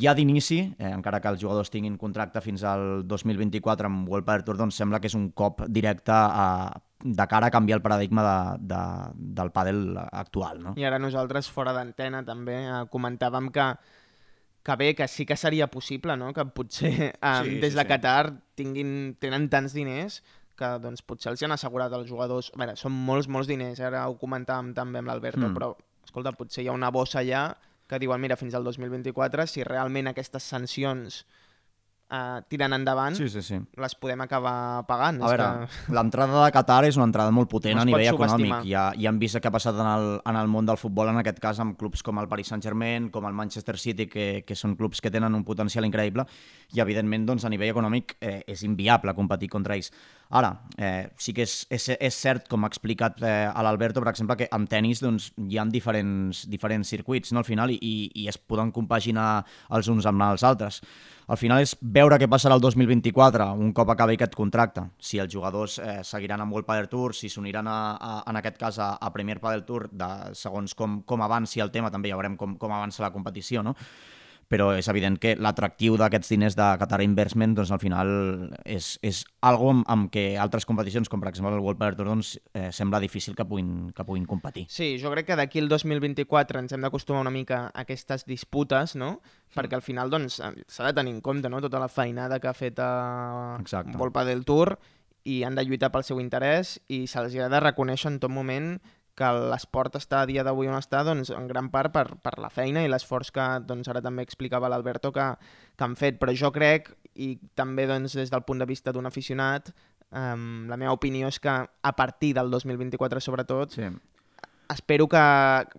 ja 0.00 0.14
d'inici, 0.16 0.58
eh, 0.78 0.88
encara 0.88 1.20
que 1.20 1.28
els 1.28 1.40
jugadors 1.40 1.70
tinguin 1.70 1.98
contracte 2.00 2.40
fins 2.40 2.64
al 2.64 3.02
2024 3.06 3.90
amb 3.90 4.08
Tour, 4.44 4.56
doncs 4.56 4.78
sembla 4.80 5.00
que 5.00 5.10
és 5.10 5.14
un 5.14 5.30
cop 5.36 5.60
directe 5.68 6.12
a, 6.12 6.72
de 7.02 7.26
cara 7.28 7.46
a 7.46 7.50
canviar 7.50 7.76
el 7.78 7.82
paradigma 7.84 8.24
de, 8.24 8.74
de, 8.74 8.80
del 9.36 9.52
pàdel 9.52 9.98
actual. 9.98 10.62
No? 10.62 10.74
I 10.80 10.86
ara 10.88 10.98
nosaltres, 10.98 11.50
fora 11.52 11.74
d'antena, 11.76 12.24
també 12.24 12.56
eh, 12.64 12.80
comentàvem 12.90 13.50
que, 13.52 13.68
que 14.64 14.76
bé, 14.80 14.94
que 14.96 15.08
sí 15.08 15.26
que 15.28 15.36
seria 15.36 15.68
possible, 15.68 16.16
no?, 16.16 16.32
que 16.32 16.46
potser 16.56 17.12
eh, 17.12 17.42
Sí, 17.44 17.60
des 17.60 17.74
sí, 17.74 17.76
de 17.76 17.84
sí. 17.84 17.88
Qatar 17.92 18.32
tinguin, 18.56 19.16
tenen 19.20 19.50
tants 19.52 19.76
diners 19.76 20.22
que 20.56 20.72
doncs, 20.80 21.02
potser 21.04 21.34
els 21.34 21.42
han 21.44 21.52
assegurat 21.52 21.92
als 21.92 22.08
jugadors... 22.08 22.48
A 22.56 22.62
veure, 22.62 22.78
són 22.80 22.96
molts, 22.96 23.28
molts 23.28 23.48
diners, 23.50 23.80
ara 23.84 24.06
ho 24.08 24.16
comentàvem 24.16 24.72
també 24.72 25.04
amb 25.04 25.12
l'Alberto, 25.12 25.44
Mm. 25.44 25.52
però, 25.52 25.74
escolta, 26.02 26.32
potser 26.32 26.64
hi 26.64 26.70
ha 26.70 26.72
una 26.72 26.88
bossa 26.90 27.20
allà 27.20 27.50
que 27.86 27.98
diuen, 28.02 28.20
mira, 28.20 28.36
fins 28.36 28.54
al 28.54 28.64
2024, 28.66 29.46
si 29.50 29.64
realment 29.64 30.10
aquestes 30.10 30.42
sancions 30.42 31.24
eh, 32.10 32.40
tiren 32.48 32.72
endavant, 32.76 33.16
Sí, 33.16 33.28
sí, 33.28 33.42
sí. 33.42 33.58
les 33.76 33.94
podem 33.98 34.20
acabar 34.20 34.84
pagant. 34.86 35.20
A 35.22 35.26
És 35.26 35.32
veure, 35.32 35.46
que... 35.66 35.94
l'entrada 35.96 36.44
de 36.44 36.52
Qatar 36.54 36.80
és 36.88 36.98
una 36.98 37.06
entrada 37.08 37.32
molt 37.34 37.50
potent 37.50 37.76
No 37.78 37.82
a 37.82 37.88
nivell 37.88 38.12
econòmic. 38.12 38.54
Ja, 38.68 38.88
ja 38.98 39.10
hem 39.10 39.18
vist 39.22 39.38
què 39.40 39.50
ha 39.50 39.54
passat 39.54 39.78
en 39.78 39.88
el, 39.90 40.08
en 40.24 40.38
el 40.40 40.50
món 40.52 40.68
del 40.68 40.78
futbol, 40.80 41.10
en 41.10 41.20
aquest 41.22 41.40
cas 41.42 41.60
amb 41.62 41.78
clubs 41.78 42.02
com 42.06 42.18
el 42.22 42.28
Paris 42.30 42.52
Saint-Germain, 42.52 43.10
com 43.14 43.26
el 43.26 43.34
Manchester 43.34 43.78
City, 43.78 44.08
que, 44.10 44.28
que 44.46 44.58
són 44.58 44.76
clubs 44.78 45.02
que 45.02 45.10
tenen 45.10 45.34
un 45.34 45.44
potencial 45.44 45.86
increïble 45.88 46.26
i, 46.74 46.80
evidentment, 46.82 47.26
doncs, 47.26 47.46
a 47.46 47.52
nivell 47.52 47.74
econòmic 47.74 48.16
eh, 48.20 48.42
és 48.46 48.62
inviable 48.66 49.14
competir 49.14 49.50
contra 49.50 49.78
ells. 49.78 49.92
Ara, 50.28 50.50
eh, 50.76 51.08
sí 51.22 51.30
que 51.32 51.44
és, 51.46 51.52
és, 51.70 51.84
és 51.94 52.16
cert, 52.18 52.48
com 52.50 52.64
ha 52.64 52.70
explicat 52.70 53.20
eh, 53.22 53.46
a 53.46 53.62
l'Alberto, 53.62 54.02
per 54.02 54.10
exemple, 54.10 54.34
que 54.40 54.48
amb 54.50 54.66
tennis 54.70 54.98
doncs, 55.04 55.28
hi 55.38 55.60
ha 55.60 55.64
diferents, 55.70 56.42
diferents 56.50 56.90
circuits 56.90 57.30
no, 57.30 57.44
al 57.44 57.46
final 57.46 57.70
i, 57.70 57.78
i, 57.78 58.26
es 58.26 58.38
poden 58.38 58.72
compaginar 58.74 59.44
els 59.70 59.86
uns 59.92 60.08
amb 60.10 60.24
els 60.26 60.42
altres. 60.46 60.80
Al 61.30 61.38
final 61.38 61.62
és 61.62 61.76
veure 61.80 62.18
què 62.18 62.26
passarà 62.30 62.58
el 62.58 62.64
2024, 62.64 63.46
un 63.54 63.70
cop 63.74 63.94
acabi 63.94 64.18
aquest 64.18 64.34
contracte. 64.38 64.82
Si 64.98 65.22
els 65.22 65.30
jugadors 65.30 65.78
eh, 65.78 66.00
seguiran 66.06 66.42
amb 66.42 66.58
World 66.58 66.66
Padel 66.66 66.90
Tour, 66.90 67.14
si 67.14 67.30
s'uniran, 67.30 67.70
a, 67.70 68.18
en 68.26 68.42
aquest 68.42 68.58
cas, 68.58 68.82
a, 68.82 68.92
a 68.98 69.12
Premier 69.14 69.38
Padel 69.42 69.62
Tour, 69.66 69.88
de, 69.94 70.10
segons 70.38 70.74
com, 70.74 71.00
com 71.06 71.22
avanci 71.22 71.62
el 71.62 71.70
tema, 71.74 71.94
també 71.94 72.10
ja 72.10 72.18
veurem 72.18 72.38
com, 72.38 72.58
com 72.58 72.74
avança 72.74 73.06
la 73.06 73.14
competició, 73.14 73.62
no? 73.62 73.78
Però 74.48 74.70
és 74.78 74.86
evident 74.92 75.18
que 75.22 75.34
l'atractiu 75.38 75.96
d'aquests 75.98 76.30
diners 76.30 76.56
de 76.58 76.66
Qatar 76.80 77.00
Investment 77.04 77.56
doncs, 77.56 77.72
al 77.74 77.80
final 77.82 78.10
és, 78.64 78.94
és 79.06 79.22
algo 79.46 79.72
amb, 79.72 79.86
amb 79.90 80.10
què 80.12 80.26
altres 80.40 80.66
competicions, 80.68 81.10
com 81.10 81.22
per 81.22 81.30
exemple 81.32 81.54
el 81.54 81.64
World 81.64 81.80
Padel 81.80 81.98
Tour, 81.98 82.10
doncs, 82.12 82.34
eh, 82.54 82.70
sembla 82.74 83.00
difícil 83.02 83.34
que 83.38 83.46
puguin, 83.48 83.90
que 83.96 84.06
puguin 84.06 84.26
competir. 84.28 84.66
Sí, 84.72 84.94
jo 85.02 85.10
crec 85.14 85.30
que 85.32 85.38
d'aquí 85.38 85.62
al 85.62 85.70
2024 85.72 86.62
ens 86.62 86.76
hem 86.76 86.86
d'acostumar 86.86 87.24
una 87.24 87.34
mica 87.34 87.66
a 87.66 87.86
aquestes 87.86 88.26
disputes, 88.26 88.96
no? 88.96 89.16
Perquè 89.56 89.78
al 89.78 89.84
final 89.84 90.12
doncs, 90.12 90.38
s'ha 90.38 90.86
de 90.86 90.94
tenir 90.94 91.16
en 91.16 91.22
compte 91.24 91.50
no? 91.50 91.62
tota 91.64 91.80
la 91.82 91.90
feinada 91.90 92.38
que 92.40 92.50
ha 92.50 92.56
fet 92.56 92.78
a 92.82 93.56
Exacte. 93.60 93.96
Volpa 93.98 94.24
del 94.26 94.44
Tour 94.44 94.76
i 95.26 95.42
han 95.42 95.56
de 95.58 95.64
lluitar 95.66 95.90
pel 95.90 96.04
seu 96.06 96.20
interès 96.22 96.76
i 96.86 97.06
se'ls 97.10 97.34
ha 97.42 97.50
de 97.50 97.60
reconèixer 97.62 98.12
en 98.12 98.20
tot 98.22 98.30
moment 98.30 98.76
que 99.16 99.28
l'esport 99.50 99.96
està 99.96 100.20
a 100.22 100.28
dia 100.28 100.44
d'avui 100.44 100.68
on 100.68 100.76
està 100.76 101.02
doncs, 101.06 101.32
en 101.32 101.48
gran 101.48 101.70
part 101.72 101.92
per, 101.94 102.04
per 102.22 102.36
la 102.42 102.50
feina 102.52 102.84
i 102.84 102.90
l'esforç 102.92 103.32
que 103.32 103.46
doncs, 103.66 103.88
ara 103.88 104.02
també 104.04 104.26
explicava 104.26 104.68
l'Alberto 104.68 105.12
que, 105.12 105.30
que 105.76 105.86
han 105.86 105.96
fet, 105.96 106.20
però 106.20 106.34
jo 106.36 106.52
crec 106.52 106.92
i 107.14 107.34
també 107.56 107.86
doncs, 107.88 108.16
des 108.18 108.32
del 108.32 108.44
punt 108.44 108.60
de 108.60 108.68
vista 108.68 108.92
d'un 108.92 109.08
aficionat 109.08 109.72
um, 110.10 110.66
la 110.68 110.76
meva 110.76 110.92
opinió 110.96 111.32
és 111.32 111.40
que 111.40 111.54
a 111.56 111.96
partir 111.96 112.34
del 112.36 112.52
2024 112.52 113.24
sobretot 113.24 113.72
Sí. 113.76 113.88
Espero 114.72 115.08
que, 115.08 115.24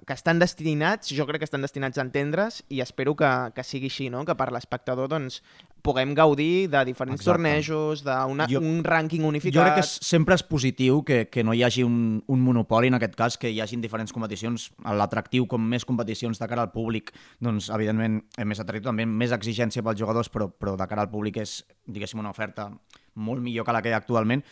que 0.06 0.14
estan 0.14 0.40
destinats, 0.40 1.12
jo 1.16 1.26
crec 1.28 1.42
que 1.44 1.50
estan 1.50 1.64
destinats 1.66 2.00
a 2.00 2.06
entendre's 2.06 2.62
i 2.70 2.82
espero 2.84 3.16
que, 3.20 3.30
que 3.56 3.66
sigui 3.66 3.92
així, 3.92 4.10
no? 4.14 4.24
que 4.26 4.36
per 4.38 4.52
l'espectador 4.56 5.10
doncs, 5.12 5.42
puguem 5.88 6.14
gaudir 6.16 6.68
de 6.68 6.84
diferents 6.86 7.22
Exacte. 7.22 7.32
tornejos, 7.32 8.04
d'un 8.04 8.84
rànquing 8.84 9.24
unificat. 9.24 9.56
Jo 9.56 9.64
crec 9.64 9.78
que 9.80 9.86
sempre 9.88 10.36
és 10.36 10.44
positiu 10.44 11.00
que, 11.08 11.26
que 11.32 11.46
no 11.48 11.56
hi 11.56 11.64
hagi 11.64 11.86
un, 11.88 12.20
un 12.28 12.44
monopoli, 12.44 12.92
en 12.92 12.98
aquest 12.98 13.16
cas, 13.16 13.38
que 13.40 13.52
hi 13.54 13.62
hagin 13.64 13.84
diferents 13.84 14.12
competicions. 14.16 14.70
L'atractiu, 14.84 15.48
com 15.48 15.64
més 15.64 15.88
competicions 15.88 16.42
de 16.42 16.50
cara 16.50 16.66
al 16.68 16.74
públic, 16.76 17.14
doncs, 17.44 17.72
evidentment, 17.74 18.20
és 18.36 18.50
més 18.50 18.64
atractiu, 18.64 18.90
també 18.90 19.08
més 19.08 19.36
exigència 19.36 19.86
pels 19.86 20.02
jugadors, 20.02 20.32
però, 20.34 20.50
però 20.52 20.76
de 20.80 20.90
cara 20.92 21.08
al 21.08 21.14
públic 21.14 21.40
és, 21.44 21.62
diguéssim, 21.88 22.20
una 22.20 22.36
oferta 22.36 22.68
molt 23.16 23.42
millor 23.44 23.66
que 23.66 23.76
la 23.76 23.82
que 23.82 23.94
hi 23.94 23.96
ha 23.96 24.02
actualment. 24.04 24.44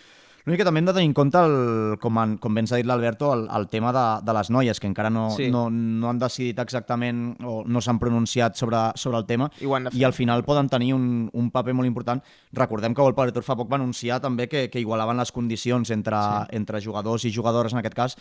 L'únic 0.45 0.59
que 0.61 0.65
també 0.67 0.77
hem 0.83 0.85
de 0.85 0.93
tenir 0.93 1.07
en 1.09 1.13
compte, 1.17 1.39
el, 1.41 1.95
com, 1.97 2.19
han, 2.21 2.35
com 2.37 2.53
bé 2.53 2.61
ens 2.61 2.71
ha 2.71 2.77
dit 2.77 2.85
l'Alberto, 2.85 3.31
el, 3.33 3.47
el 3.49 3.65
tema 3.71 3.89
de, 3.95 4.03
de 4.27 4.35
les 4.37 4.51
noies, 4.53 4.79
que 4.79 4.85
encara 4.85 5.09
no, 5.09 5.23
Sí. 5.33 5.47
no, 5.49 5.63
no 5.73 6.09
han 6.11 6.19
decidit 6.21 6.59
exactament 6.61 7.35
o 7.43 7.63
no 7.65 7.81
s'han 7.81 7.97
pronunciat 7.97 8.55
sobre, 8.55 8.77
sobre 8.95 9.17
el 9.17 9.25
tema 9.25 9.49
I 9.59 9.65
i 9.97 10.03
al 10.05 10.13
final 10.13 10.43
poden 10.45 10.69
tenir 10.69 10.93
un, 10.93 11.29
un 11.33 11.49
paper 11.49 11.73
molt 11.73 11.89
important. 11.89 12.21
Recordem 12.53 12.93
que 12.93 13.01
World 13.01 13.33
Tour 13.33 13.43
fa 13.43 13.55
poc 13.57 13.71
va 13.71 13.79
anunciar 13.81 14.21
també 14.21 14.45
que, 14.47 14.67
que 14.69 14.79
igualaven 14.79 15.17
les 15.17 15.31
condicions 15.31 15.89
entre, 15.89 16.15
sí. 16.15 16.55
entre 16.61 16.81
jugadors 16.81 17.25
i 17.25 17.33
jugadores 17.33 17.73
en 17.73 17.79
aquest 17.81 17.95
cas 17.97 18.17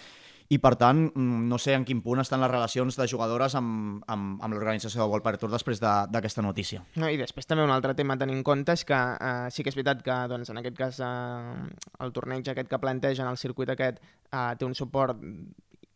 i 0.52 0.58
per 0.60 0.74
tant, 0.76 1.06
mm, 1.14 1.48
no 1.48 1.56
sé 1.58 1.72
en 1.74 1.84
quin 1.88 2.02
punt 2.04 2.20
estan 2.20 2.40
les 2.40 2.50
relacions 2.50 2.96
de 2.96 3.06
jugadores 3.08 3.54
amb, 3.54 4.02
amb, 4.06 4.42
amb 4.44 4.52
l'organització 4.54 5.00
del 5.00 5.10
World 5.10 5.24
Padel 5.24 5.38
Tour 5.40 5.50
després 5.50 5.80
de- 5.80 6.06
d'aquesta 6.12 6.42
de, 6.42 6.46
notícia. 6.46 6.82
No, 6.96 7.08
I 7.08 7.16
després 7.16 7.46
també 7.46 7.64
un 7.64 7.70
altre 7.70 7.94
tema 7.94 8.14
a 8.14 8.18
tenir 8.18 8.36
en 8.36 8.42
compte 8.44 8.72
és 8.72 8.84
que 8.84 8.94
eh, 8.94 9.48
sí 9.50 9.62
que 9.62 9.70
és 9.70 9.74
veritat 9.76 10.02
que 10.04 10.18
doncs, 10.28 10.50
en 10.50 10.58
aquest 10.58 10.76
cas 10.76 11.00
eh, 11.00 11.70
el 12.00 12.12
torneig 12.12 12.46
aquest 12.48 12.68
que 12.68 12.78
plantegen, 12.78 13.26
el 13.26 13.36
circuit 13.38 13.70
aquest, 13.70 13.98
eh, 14.30 14.54
té 14.58 14.64
un 14.64 14.74
suport 14.74 15.16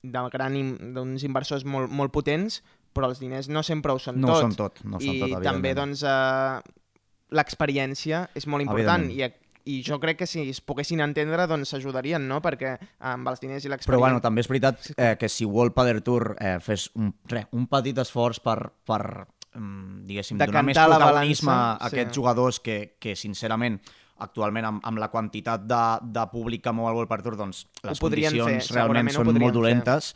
de 0.02 0.28
gran 0.32 0.54
d'uns 0.94 1.24
inversors 1.24 1.64
molt, 1.66 1.90
molt 1.90 2.10
potents, 2.12 2.62
però 2.94 3.08
els 3.10 3.20
diners 3.20 3.48
no 3.50 3.62
sempre 3.62 3.92
ho 3.92 3.98
són 3.98 4.18
No 4.20 4.28
ho 4.28 4.32
tot. 4.32 4.40
són 4.40 4.54
tot, 4.56 4.84
no 4.84 4.98
són 4.98 5.14
I 5.14 5.20
tot, 5.20 5.42
també, 5.42 5.70
evidentment. 5.70 5.76
doncs, 5.76 6.02
eh, 6.02 6.62
l'experiència 7.30 8.28
és 8.34 8.46
molt 8.46 8.64
important 8.64 9.10
i, 9.12 9.22
i 9.66 9.80
jo 9.86 9.98
crec 10.02 10.20
que 10.22 10.28
si 10.28 10.42
es 10.50 10.60
poguessin 10.64 11.02
entendre, 11.04 11.46
doncs 11.50 11.74
s'ajudarien, 11.74 12.24
no? 12.30 12.40
Perquè 12.44 12.76
amb 13.10 13.30
els 13.30 13.42
diners 13.42 13.64
i 13.64 13.72
l'experiència... 13.72 13.90
Però 13.90 14.02
bueno, 14.02 14.22
també 14.24 14.44
és 14.44 14.50
veritat 14.50 14.90
eh, 14.94 15.14
que 15.20 15.30
si 15.32 15.48
World 15.48 15.74
Padel 15.76 16.02
Tour 16.06 16.34
eh, 16.38 16.58
fes 16.64 16.88
un, 16.98 17.12
re, 17.30 17.46
un 17.58 17.66
petit 17.70 17.98
esforç 17.98 18.42
per, 18.44 18.58
per 18.86 19.02
mm, 19.54 20.04
diguéssim, 20.08 20.40
donar 20.40 20.64
més 20.66 20.78
protagonisme 20.78 21.52
balança, 21.52 21.78
a 21.78 21.90
aquests 21.90 22.14
sí. 22.14 22.20
jugadors 22.20 22.60
que, 22.64 22.78
que 23.00 23.16
sincerament 23.18 23.80
actualment 24.24 24.66
amb, 24.66 24.86
amb 24.86 24.98
la 24.98 25.10
quantitat 25.12 25.66
de, 25.68 25.82
de 26.02 26.24
públic 26.32 26.64
que 26.64 26.74
mou 26.74 26.88
el 26.90 26.96
World 26.98 27.22
Tour 27.22 27.38
doncs 27.38 27.66
les 27.84 28.02
podrien 28.02 28.34
fer, 28.34 28.42
condicions 28.42 28.72
realment 28.74 29.14
són 29.14 29.30
molt 29.34 29.54
dolentes 29.54 30.14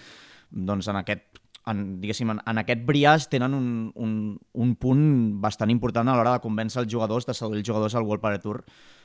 doncs 0.51 0.91
en 0.91 0.99
aquest 1.01 1.29
en, 1.71 1.83
diguéssim, 2.03 2.31
en, 2.33 2.41
en 2.49 2.59
aquest 2.63 2.83
briàs 2.87 3.29
tenen 3.31 3.55
un, 3.55 3.67
un, 3.95 4.15
un 4.65 4.73
punt 4.83 5.05
bastant 5.43 5.71
important 5.71 6.09
a 6.11 6.17
l'hora 6.19 6.35
de 6.37 6.43
convèncer 6.43 6.83
els 6.83 6.91
jugadors, 6.91 7.29
de 7.29 7.37
seduir 7.39 7.61
els 7.61 7.69
jugadors 7.69 7.95
al 7.95 8.09
World 8.09 8.25
Padel 8.25 8.43
Tour 8.43 8.65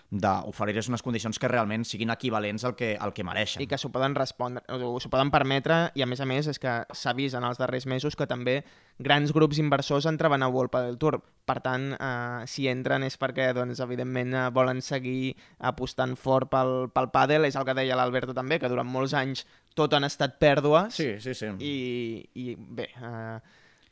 d'oferir-los 0.10 0.88
unes 0.88 1.04
condicions 1.04 1.36
que 1.40 1.50
realment 1.52 1.84
siguin 1.84 2.10
equivalents 2.14 2.64
al 2.64 2.76
que, 2.80 2.94
al 2.96 3.12
que 3.14 3.26
mereixen. 3.28 3.62
i 3.62 3.68
que 3.68 3.78
s'ho 3.78 3.90
poden 3.92 4.16
respondre, 4.16 4.64
o 4.72 5.00
s'ho 5.04 5.10
poden 5.12 5.32
permetre, 5.34 5.92
i 6.00 6.02
a 6.02 6.08
més 6.08 6.22
a 6.24 6.26
més 6.30 6.48
és 6.48 6.60
que 6.60 6.78
s'ha 6.96 7.14
vist 7.18 7.36
en 7.36 7.44
els 7.44 7.60
darrers 7.60 7.86
mesos 7.86 8.16
que 8.16 8.28
també 8.28 8.62
grans 9.04 9.34
grups 9.36 9.60
inversors 9.60 10.08
entraven 10.08 10.44
a 10.44 10.48
World 10.48 10.72
Padel 10.72 10.98
Tour. 10.98 11.20
Per 11.48 11.60
tant, 11.64 11.92
eh, 11.94 12.48
si 12.48 12.68
entren 12.72 13.04
és 13.04 13.20
perquè, 13.20 13.52
doncs, 13.54 13.80
evidentment, 13.84 14.34
eh, 14.34 14.50
volen 14.56 14.82
seguir 14.82 15.36
apostant 15.60 16.16
fort 16.16 16.50
pel, 16.52 16.90
pel 16.94 17.12
pàdel, 17.12 17.46
és 17.46 17.56
el 17.56 17.66
que 17.68 17.76
deia 17.76 17.96
l'Alberto 17.96 18.34
també, 18.34 18.60
que 18.60 18.70
durant 18.72 18.88
molts 18.88 19.14
anys 19.14 19.46
tot 19.76 19.94
han 19.94 20.04
estat 20.08 20.40
pèrdues, 20.40 20.96
Sí, 20.96 21.20
sí, 21.20 21.34
sí. 21.38 21.52
i, 21.60 22.30
i 22.34 22.56
bé, 22.58 22.90
eh, 22.96 23.40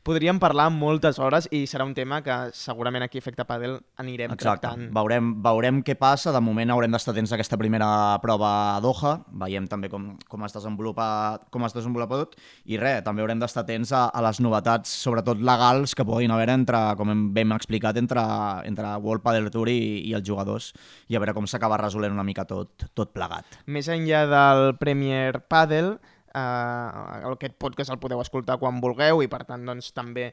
podríem 0.06 0.38
parlar 0.38 0.68
moltes 0.70 1.18
hores 1.18 1.48
i 1.50 1.64
serà 1.66 1.84
un 1.86 1.94
tema 1.96 2.20
que 2.22 2.34
segurament 2.54 3.02
aquí 3.02 3.18
a 3.18 3.22
Efecte 3.24 3.44
Padel 3.48 3.80
anirem 3.98 4.30
Exacte. 4.30 4.62
tractant. 4.62 4.86
Veurem, 4.94 5.32
veurem 5.42 5.80
què 5.82 5.96
passa. 5.98 6.30
De 6.34 6.42
moment 6.44 6.70
haurem 6.70 6.94
d'estar 6.94 7.10
atents 7.14 7.32
a 7.32 7.36
aquesta 7.36 7.58
primera 7.58 7.88
prova 8.22 8.50
a 8.76 8.80
Doha. 8.84 9.16
Veiem 9.42 9.66
també 9.66 9.90
com, 9.90 10.12
com, 10.30 10.46
es 10.46 10.54
desenvolupa, 10.54 11.08
com 11.50 11.66
es 11.66 11.74
desenvolupa 11.74 12.22
tot. 12.22 12.38
I 12.70 12.78
res, 12.78 13.02
també 13.06 13.24
haurem 13.24 13.42
d'estar 13.42 13.64
atents 13.66 13.90
a, 13.90 14.06
a 14.06 14.22
les 14.28 14.40
novetats, 14.44 14.94
sobretot 15.02 15.42
legals, 15.42 15.96
que 15.98 16.06
puguin 16.06 16.30
haver 16.30 16.52
entre, 16.54 16.82
com 17.00 17.10
hem, 17.10 17.26
hem 17.42 17.58
explicat, 17.58 17.98
entre, 17.98 18.22
entre 18.70 18.96
World 19.02 19.26
Padel 19.26 19.50
Tour 19.50 19.72
i, 19.74 20.06
i 20.06 20.14
els 20.14 20.26
jugadors. 20.28 20.70
I 21.10 21.18
a 21.18 21.24
veure 21.24 21.34
com 21.34 21.50
s'acaba 21.50 21.80
resolent 21.82 22.14
una 22.14 22.26
mica 22.26 22.46
tot, 22.46 22.86
tot 22.94 23.10
plegat. 23.16 23.58
Més 23.66 23.90
enllà 23.90 24.26
del 24.30 24.68
Premier 24.78 25.42
Padel, 25.50 25.96
eh, 26.36 27.32
aquest 27.32 27.56
podcast 27.58 27.94
el 27.94 28.00
podeu 28.02 28.20
escoltar 28.22 28.60
quan 28.60 28.80
vulgueu 28.84 29.24
i 29.24 29.30
per 29.32 29.44
tant 29.48 29.64
doncs 29.66 29.92
també 29.96 30.30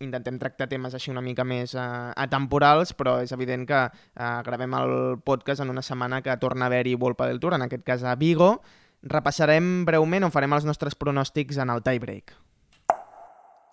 intentem 0.00 0.38
tractar 0.40 0.68
temes 0.68 0.94
així 0.96 1.12
una 1.12 1.22
mica 1.24 1.44
més 1.44 1.74
eh, 1.76 1.86
atemporals, 2.24 2.94
però 2.96 3.18
és 3.24 3.32
evident 3.36 3.66
que 3.68 3.80
eh, 3.86 4.30
gravem 4.46 4.76
el 4.80 4.94
podcast 5.24 5.64
en 5.64 5.72
una 5.74 5.84
setmana 5.84 6.22
que 6.24 6.36
torna 6.40 6.66
a 6.66 6.72
haver-hi 6.72 6.96
World 6.96 7.20
Padel 7.20 7.40
Tour, 7.40 7.56
en 7.56 7.68
aquest 7.68 7.84
cas 7.86 8.04
a 8.04 8.16
Vigo. 8.16 8.56
Repassarem 9.02 9.84
breument 9.88 10.26
on 10.28 10.34
farem 10.34 10.56
els 10.56 10.68
nostres 10.68 10.96
pronòstics 10.96 11.60
en 11.60 11.72
el 11.72 11.84
tiebreak. 11.84 12.34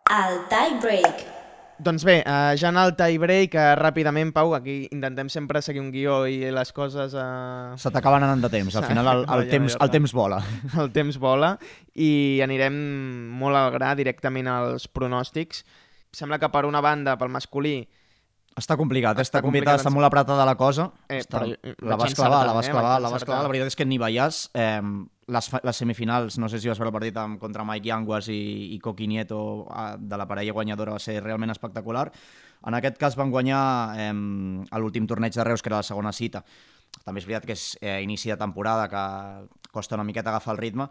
El 0.08 0.40
tie 0.52 0.78
break. 0.84 1.37
Doncs 1.80 2.04
bé, 2.08 2.24
eh, 2.26 2.56
ja 2.58 2.72
en 2.72 2.78
el 2.82 2.96
tiebreak, 2.98 3.54
eh, 3.54 3.76
ràpidament, 3.78 4.32
Pau, 4.34 4.56
aquí 4.58 4.88
intentem 4.90 5.30
sempre 5.30 5.62
seguir 5.62 5.84
un 5.84 5.92
guió 5.94 6.24
i 6.26 6.40
les 6.54 6.72
coses... 6.74 7.14
Eh... 7.14 7.76
Se 7.78 7.92
t'acaben 7.94 8.26
anant 8.26 8.42
de 8.42 8.50
temps. 8.50 8.80
Al 8.80 8.88
final 8.90 9.10
el, 9.12 9.22
el, 9.36 9.46
temps, 9.52 9.78
el 9.80 9.94
temps 9.94 10.14
vola. 10.18 10.42
el 10.82 10.90
temps 10.96 11.20
vola 11.22 11.54
i 11.94 12.42
anirem 12.46 12.80
molt 13.38 13.60
al 13.60 13.70
gra 13.78 13.94
directament 14.00 14.50
als 14.50 14.90
pronòstics. 14.90 15.62
Sembla 16.18 16.42
que 16.42 16.50
per 16.50 16.66
una 16.66 16.82
banda, 16.82 17.18
pel 17.20 17.34
masculí, 17.34 17.80
Està 18.58 18.74
complicat, 18.74 19.20
Està 19.22 19.38
està, 19.38 19.42
complicat, 19.46 19.76
complicat, 19.76 19.84
està 19.84 19.92
molt 19.94 20.08
apretada 20.08 20.46
la 20.50 20.56
cosa. 20.58 20.88
Eh, 21.06 21.20
està, 21.22 21.44
però 21.44 21.76
la 21.92 21.98
vas 22.02 22.16
clavar, 22.18 22.40
la 22.48 22.56
vas 22.58 22.66
eh, 22.66 22.72
clavar, 22.74 22.96
la 23.04 23.12
vas 23.14 23.26
clavar. 23.28 23.44
La 23.46 23.52
veritat 23.52 23.70
és 23.70 23.78
que 23.78 23.86
ni 23.86 24.00
veies 24.02 24.40
eh, 24.58 24.82
les, 25.28 25.50
les 25.64 25.76
semifinals, 25.76 26.38
no 26.40 26.48
sé 26.50 26.60
si 26.60 26.70
vas 26.72 26.80
veure 26.80 26.92
el 26.92 26.96
partit 26.96 27.18
amb, 27.20 27.40
contra 27.42 27.66
Mike 27.68 27.90
Yanguas 27.90 28.30
i, 28.32 28.40
i 28.76 28.80
Coqui 28.84 29.10
Nieto 29.12 29.40
eh, 29.68 29.96
de 30.00 30.20
la 30.20 30.28
parella 30.28 30.56
guanyadora 30.56 30.96
va 30.96 31.04
ser 31.04 31.20
realment 31.24 31.52
espectacular. 31.52 32.08
En 32.68 32.78
aquest 32.78 32.98
cas 33.02 33.18
van 33.20 33.32
guanyar 33.34 33.62
eh, 34.00 34.10
a 34.72 34.80
l'últim 34.80 35.08
torneig 35.08 35.36
de 35.36 35.44
Reus, 35.44 35.62
que 35.62 35.70
era 35.72 35.84
la 35.84 35.88
segona 35.88 36.16
cita. 36.16 36.44
També 37.04 37.22
és 37.22 37.28
veritat 37.28 37.46
que 37.48 37.58
és 37.58 37.68
eh, 37.82 38.00
inici 38.04 38.32
de 38.32 38.40
temporada, 38.40 38.88
que 38.92 39.72
costa 39.72 40.00
una 40.00 40.08
miqueta 40.08 40.32
agafar 40.32 40.56
el 40.56 40.64
ritme. 40.64 40.88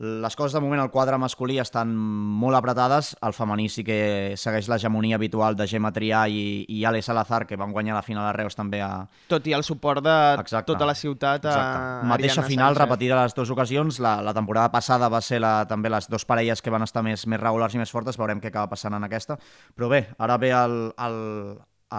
Les 0.00 0.32
coses 0.32 0.54
de 0.56 0.60
moment 0.64 0.80
al 0.80 0.88
quadre 0.88 1.18
masculí 1.20 1.58
estan 1.60 1.90
molt 1.92 2.56
apretades, 2.56 3.10
el 3.20 3.34
femení 3.36 3.66
sí 3.68 3.82
que 3.84 4.32
segueix 4.40 4.70
l'hegemonia 4.72 5.18
habitual 5.18 5.58
de 5.58 5.66
Gemma 5.68 5.90
Trià 5.92 6.22
i, 6.32 6.64
i 6.72 6.78
Ale 6.88 7.02
Salazar, 7.04 7.42
que 7.44 7.58
van 7.60 7.74
guanyar 7.76 7.98
la 7.98 8.00
final 8.00 8.24
de 8.24 8.32
Reus 8.38 8.56
també 8.56 8.80
a, 8.80 9.04
tot 9.28 9.44
i 9.44 9.52
el 9.52 9.60
suport 9.60 10.00
de 10.00 10.16
Exacte. 10.40 10.72
tota 10.72 10.88
la 10.88 10.96
ciutat 10.96 11.44
a 11.44 11.52
Exacte. 11.52 12.08
Mateixa 12.14 12.40
Ariadna 12.40 12.48
final, 12.48 12.72
Sánchez. 12.72 12.86
repetida 12.86 13.20
les 13.20 13.36
dues 13.36 13.52
ocasions. 13.52 14.00
La, 14.00 14.14
la 14.24 14.32
temporada 14.32 14.72
passada 14.72 15.12
va 15.12 15.20
ser 15.20 15.42
la, 15.44 15.66
també 15.68 15.92
les 15.92 16.08
dues 16.08 16.24
parelles 16.24 16.64
que 16.64 16.72
van 16.72 16.88
estar 16.88 17.04
més, 17.04 17.26
més 17.28 17.40
regulars 17.40 17.76
i 17.76 17.82
més 17.84 17.92
fortes. 17.92 18.16
Veurem 18.16 18.40
què 18.40 18.48
acaba 18.48 18.72
passant 18.72 18.96
en 18.96 19.04
aquesta. 19.04 19.36
Però 19.76 19.92
bé, 19.92 20.06
ara 20.16 20.40
ve 20.40 20.54
el, 20.56 20.78
el 20.96 21.20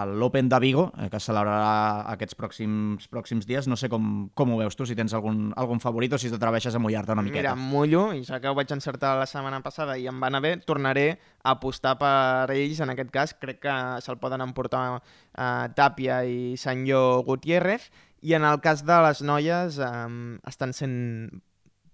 l'Open 0.06 0.48
de 0.48 0.58
Vigo, 0.58 0.86
eh, 0.98 1.08
que 1.12 1.18
es 1.20 1.26
celebrarà 1.28 2.06
aquests 2.14 2.36
pròxims, 2.38 3.08
pròxims 3.12 3.44
dies. 3.48 3.68
No 3.68 3.76
sé 3.76 3.90
com, 3.92 4.30
com 4.34 4.54
ho 4.54 4.58
veus 4.60 4.76
tu, 4.76 4.86
si 4.88 4.96
tens 4.96 5.12
algun, 5.14 5.50
algun 5.56 5.82
favorit 5.84 6.14
o 6.16 6.20
si 6.20 6.30
t'atreveixes 6.32 6.74
a 6.74 6.80
mullar-te 6.80 7.12
una 7.12 7.24
miqueta. 7.26 7.52
Mira, 7.52 7.68
mullo, 7.74 8.06
i 8.16 8.24
ja 8.24 8.40
que 8.40 8.48
ho 8.48 8.56
vaig 8.56 8.72
encertar 8.72 9.14
la 9.20 9.26
setmana 9.28 9.60
passada 9.64 9.98
i 10.00 10.06
em 10.08 10.20
va 10.22 10.30
anar 10.32 10.40
bé, 10.44 10.56
tornaré 10.64 11.06
a 11.42 11.52
apostar 11.56 11.98
per 12.00 12.50
ells, 12.56 12.80
en 12.80 12.94
aquest 12.94 13.12
cas 13.12 13.34
crec 13.38 13.60
que 13.66 13.76
se'l 14.00 14.20
poden 14.22 14.40
emportar 14.44 14.84
eh, 14.98 15.68
Tàpia 15.76 16.22
i 16.24 16.56
Sanyo 16.56 17.22
Gutiérrez, 17.28 17.90
i 18.22 18.34
en 18.38 18.44
el 18.46 18.60
cas 18.62 18.84
de 18.86 19.00
les 19.04 19.20
noies 19.26 19.78
eh, 19.82 20.38
estan 20.48 20.72
sent 20.72 21.42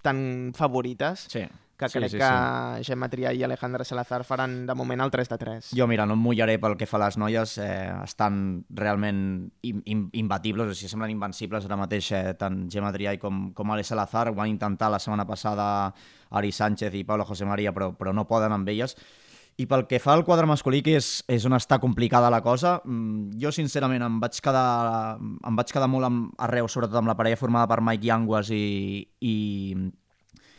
tan 0.04 0.52
favorites 0.54 1.26
Sí. 1.32 1.42
Que 1.78 1.88
Sí, 1.88 1.98
crec 1.98 2.10
sí, 2.10 2.18
que 2.18 2.84
Gemma 2.84 3.08
Trià 3.08 3.32
i 3.32 3.44
Alejandra 3.46 3.86
Salazar 3.86 4.24
faran 4.26 4.66
de 4.66 4.74
moment 4.74 5.00
el 5.04 5.12
3 5.14 5.30
de 5.30 5.38
3. 5.38 5.70
Jo, 5.78 5.86
mira, 5.86 6.04
no 6.06 6.16
em 6.18 6.24
mullaré 6.26 6.58
pel 6.58 6.76
que 6.76 6.88
fa 6.90 6.98
a 6.98 7.04
les 7.06 7.16
noies, 7.20 7.54
eh, 7.62 7.92
estan 8.02 8.64
realment 8.68 9.20
im, 9.62 9.80
im, 9.86 10.02
imbatibles, 10.24 10.74
o 10.74 10.74
sigui, 10.74 10.90
semblen 10.90 11.14
invencibles 11.14 11.68
ara 11.68 11.78
mateix, 11.78 12.10
eh, 12.18 12.34
tant 12.38 12.66
Gemma 12.72 12.92
Triay 12.92 13.22
com, 13.22 13.48
com 13.54 13.70
Ale 13.72 13.86
Salazar, 13.86 14.28
ho 14.28 14.36
van 14.36 14.50
intentar 14.50 14.90
la 14.90 14.98
setmana 14.98 15.26
passada 15.26 15.94
Ari 16.30 16.52
Sánchez 16.52 16.98
i 16.98 17.06
Pablo 17.06 17.24
José 17.24 17.46
María, 17.46 17.72
però, 17.72 17.94
però 17.96 18.12
no 18.12 18.26
poden 18.28 18.52
amb 18.52 18.68
elles. 18.68 18.96
I 19.58 19.64
pel 19.66 19.88
que 19.90 19.98
fa 19.98 20.12
al 20.14 20.22
quadre 20.22 20.46
masculí, 20.46 20.84
que 20.86 20.92
és, 20.94 21.06
és 21.26 21.42
on 21.48 21.56
està 21.56 21.80
complicada 21.82 22.28
la 22.30 22.38
cosa, 22.44 22.76
mm, 22.84 23.38
jo 23.42 23.50
sincerament 23.50 24.04
em 24.06 24.20
vaig 24.22 24.38
quedar, 24.38 25.16
em 25.18 25.58
vaig 25.58 25.72
quedar 25.74 25.88
molt 25.90 26.06
amb, 26.06 26.28
arreu, 26.46 26.68
sobretot 26.70 27.00
amb 27.00 27.10
la 27.10 27.16
parella 27.18 27.40
formada 27.40 27.66
per 27.66 27.80
Mike 27.82 28.06
Yanguas 28.06 28.52
i, 28.54 29.02
i, 29.18 29.34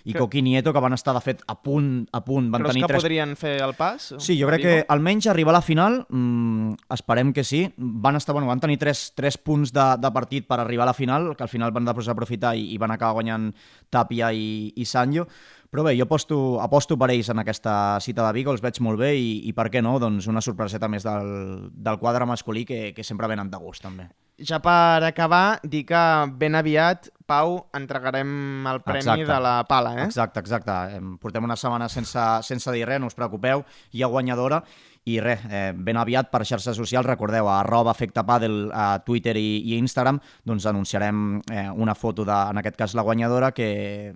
i 0.09 0.13
Que- 0.13 0.19
Coqui 0.19 0.41
Nieto, 0.41 0.73
que 0.73 0.81
van 0.81 0.93
estar, 0.97 1.13
de 1.13 1.21
fet, 1.21 1.43
a 1.47 1.55
punt, 1.61 2.07
a 2.11 2.23
punt. 2.25 2.49
Van 2.51 2.61
Creus 2.63 2.73
tenir 2.73 2.83
que 2.87 2.91
tres 2.93 3.03
podrien 3.03 3.35
fer 3.37 3.55
el 3.61 3.75
pas? 3.77 4.09
Sí, 4.17 4.35
jo 4.41 4.47
crec 4.49 4.61
que 4.65 4.73
almenys 4.89 5.27
arribar 5.29 5.53
a 5.53 5.59
la 5.59 5.61
final, 5.65 6.01
mmm, 6.09 6.73
esperem 6.95 7.31
que 7.33 7.43
sí. 7.43 7.67
Van, 7.77 8.15
estar, 8.17 8.33
bueno, 8.33 8.47
van 8.49 8.59
tenir 8.59 8.79
tres, 8.81 9.11
tres 9.15 9.37
punts 9.37 9.71
de, 9.73 9.85
de 10.01 10.11
partit 10.11 10.47
per 10.49 10.59
arribar 10.59 10.87
a 10.87 10.91
la 10.91 10.97
final, 10.97 11.35
que 11.37 11.43
al 11.45 11.49
final 11.53 11.71
van 11.71 11.85
desaprofitar 11.85 12.55
i, 12.57 12.71
i 12.73 12.77
van 12.81 12.91
acabar 12.91 13.13
guanyant 13.19 13.51
Tàpia 13.89 14.33
i, 14.33 14.73
i 14.75 14.85
Sanyo. 14.85 15.27
Però 15.69 15.83
bé, 15.85 15.91
jo 15.93 16.07
aposto, 16.07 16.37
aposto 16.63 16.95
per 16.97 17.11
ells 17.13 17.27
en 17.29 17.37
aquesta 17.43 17.99
cita 18.01 18.23
de 18.25 18.33
Vigo, 18.33 18.49
els 18.55 18.61
veig 18.63 18.79
molt 18.81 18.97
bé 18.97 19.11
i, 19.13 19.27
i 19.45 19.53
per 19.53 19.67
què 19.69 19.83
no, 19.85 19.99
doncs 20.01 20.25
una 20.25 20.41
sorpreseta 20.41 20.87
més 20.89 21.05
del, 21.05 21.69
del 21.69 21.99
quadre 22.01 22.25
masculí 22.25 22.63
que, 22.65 22.89
que 22.97 23.03
sempre 23.05 23.29
venen 23.29 23.51
de 23.51 23.57
gust 23.61 23.83
també. 23.85 24.07
Ja 24.41 24.57
per 24.63 25.03
acabar, 25.05 25.59
dir 25.61 25.83
que 25.85 26.01
ben 26.41 26.55
aviat, 26.57 27.11
Pau, 27.29 27.59
entregarem 27.77 28.29
el 28.71 28.81
premi 28.81 29.03
Exacte. 29.05 29.27
de 29.29 29.39
la 29.45 29.55
pala, 29.69 29.95
eh? 29.99 30.05
Exacte, 30.07 30.41
exacte. 30.41 30.77
Em 30.97 31.17
Portem 31.21 31.45
una 31.45 31.57
setmana 31.59 31.89
sense, 31.93 32.23
sense 32.47 32.73
dir 32.73 32.87
res, 32.89 33.01
no 33.01 33.09
us 33.11 33.17
preocupeu, 33.17 33.61
hi 33.93 34.01
ha 34.01 34.09
guanyadora 34.09 34.63
i 35.09 35.17
res, 35.23 35.41
eh, 35.49 35.71
ben 35.75 35.97
aviat 35.97 36.29
per 36.29 36.43
xarxes 36.45 36.77
socials, 36.77 37.07
recordeu, 37.07 37.47
a 37.49 37.59
arroba 37.61 37.93
efectepadel 37.95 38.69
a 38.75 38.99
Twitter 39.05 39.35
i, 39.39 39.61
i 39.71 39.77
Instagram, 39.79 40.19
doncs 40.45 40.67
anunciarem 40.69 41.39
eh, 41.51 41.67
una 41.71 41.95
foto 41.95 42.25
de, 42.27 42.35
en 42.35 42.59
aquest 42.61 42.77
cas, 42.79 42.95
la 42.97 43.05
guanyadora 43.07 43.51
que 43.55 44.13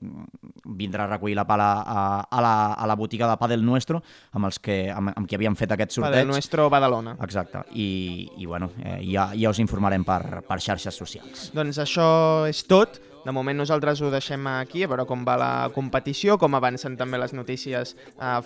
vindrà 0.66 1.08
a 1.08 1.12
recollir 1.16 1.38
la 1.40 1.48
pala 1.50 1.70
a, 1.82 2.04
a, 2.28 2.42
la, 2.44 2.56
a 2.74 2.90
la 2.90 2.98
botiga 3.00 3.30
de 3.30 3.38
Padel 3.40 3.66
Nuestro, 3.66 4.04
amb, 4.34 4.50
els 4.50 4.60
que, 4.60 4.78
amb, 4.94 5.14
amb 5.16 5.30
qui 5.30 5.40
havíem 5.40 5.58
fet 5.60 5.74
aquest 5.74 5.96
Padel 5.96 6.10
sorteig. 6.10 6.30
Nuestro 6.34 6.68
Badalona. 6.74 7.16
Exacte, 7.26 7.64
i, 7.74 8.28
i 8.38 8.50
bueno, 8.50 8.72
eh, 8.84 9.00
ja, 9.08 9.32
ja 9.38 9.54
us 9.54 9.64
informarem 9.64 10.06
per, 10.08 10.44
per 10.48 10.60
xarxes 10.62 11.00
socials. 11.00 11.50
Doncs 11.56 11.82
això 11.82 12.12
és 12.50 12.64
tot. 12.70 13.02
De 13.24 13.32
moment 13.32 13.58
nosaltres 13.58 14.02
ho 14.04 14.12
deixem 14.12 14.48
aquí, 14.52 14.84
a 14.84 14.90
veure 14.92 15.06
com 15.08 15.24
va 15.28 15.38
la 15.40 15.52
competició, 15.76 16.38
com 16.38 16.56
avancen 16.60 16.98
també 17.00 17.20
les 17.22 17.34
notícies 17.34 17.96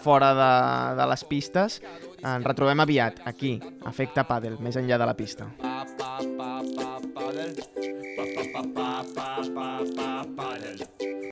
fora 0.03 0.33
de, 0.37 0.51
de 1.01 1.07
les 1.13 1.25
pistes. 1.29 1.79
Ens 2.21 2.45
retrobem 2.45 2.85
aviat, 2.85 3.23
aquí, 3.29 3.57
a 3.83 3.89
Efecte 3.93 4.25
Padel, 4.29 4.59
més 4.61 4.77
enllà 4.77 5.01
de 5.01 5.09
la 5.09 5.17
pista. 5.17 5.49
Pa, 5.61 5.81
pa, 5.97 6.17
pa, 6.37 6.61
pa. 6.75 6.93
Pa, 7.17 8.23
pa, 8.53 8.61
pa, 8.73 9.03
pa, 9.13 9.29
pa, 9.53 9.67
pa, 9.95 10.23
pa. 10.37 10.96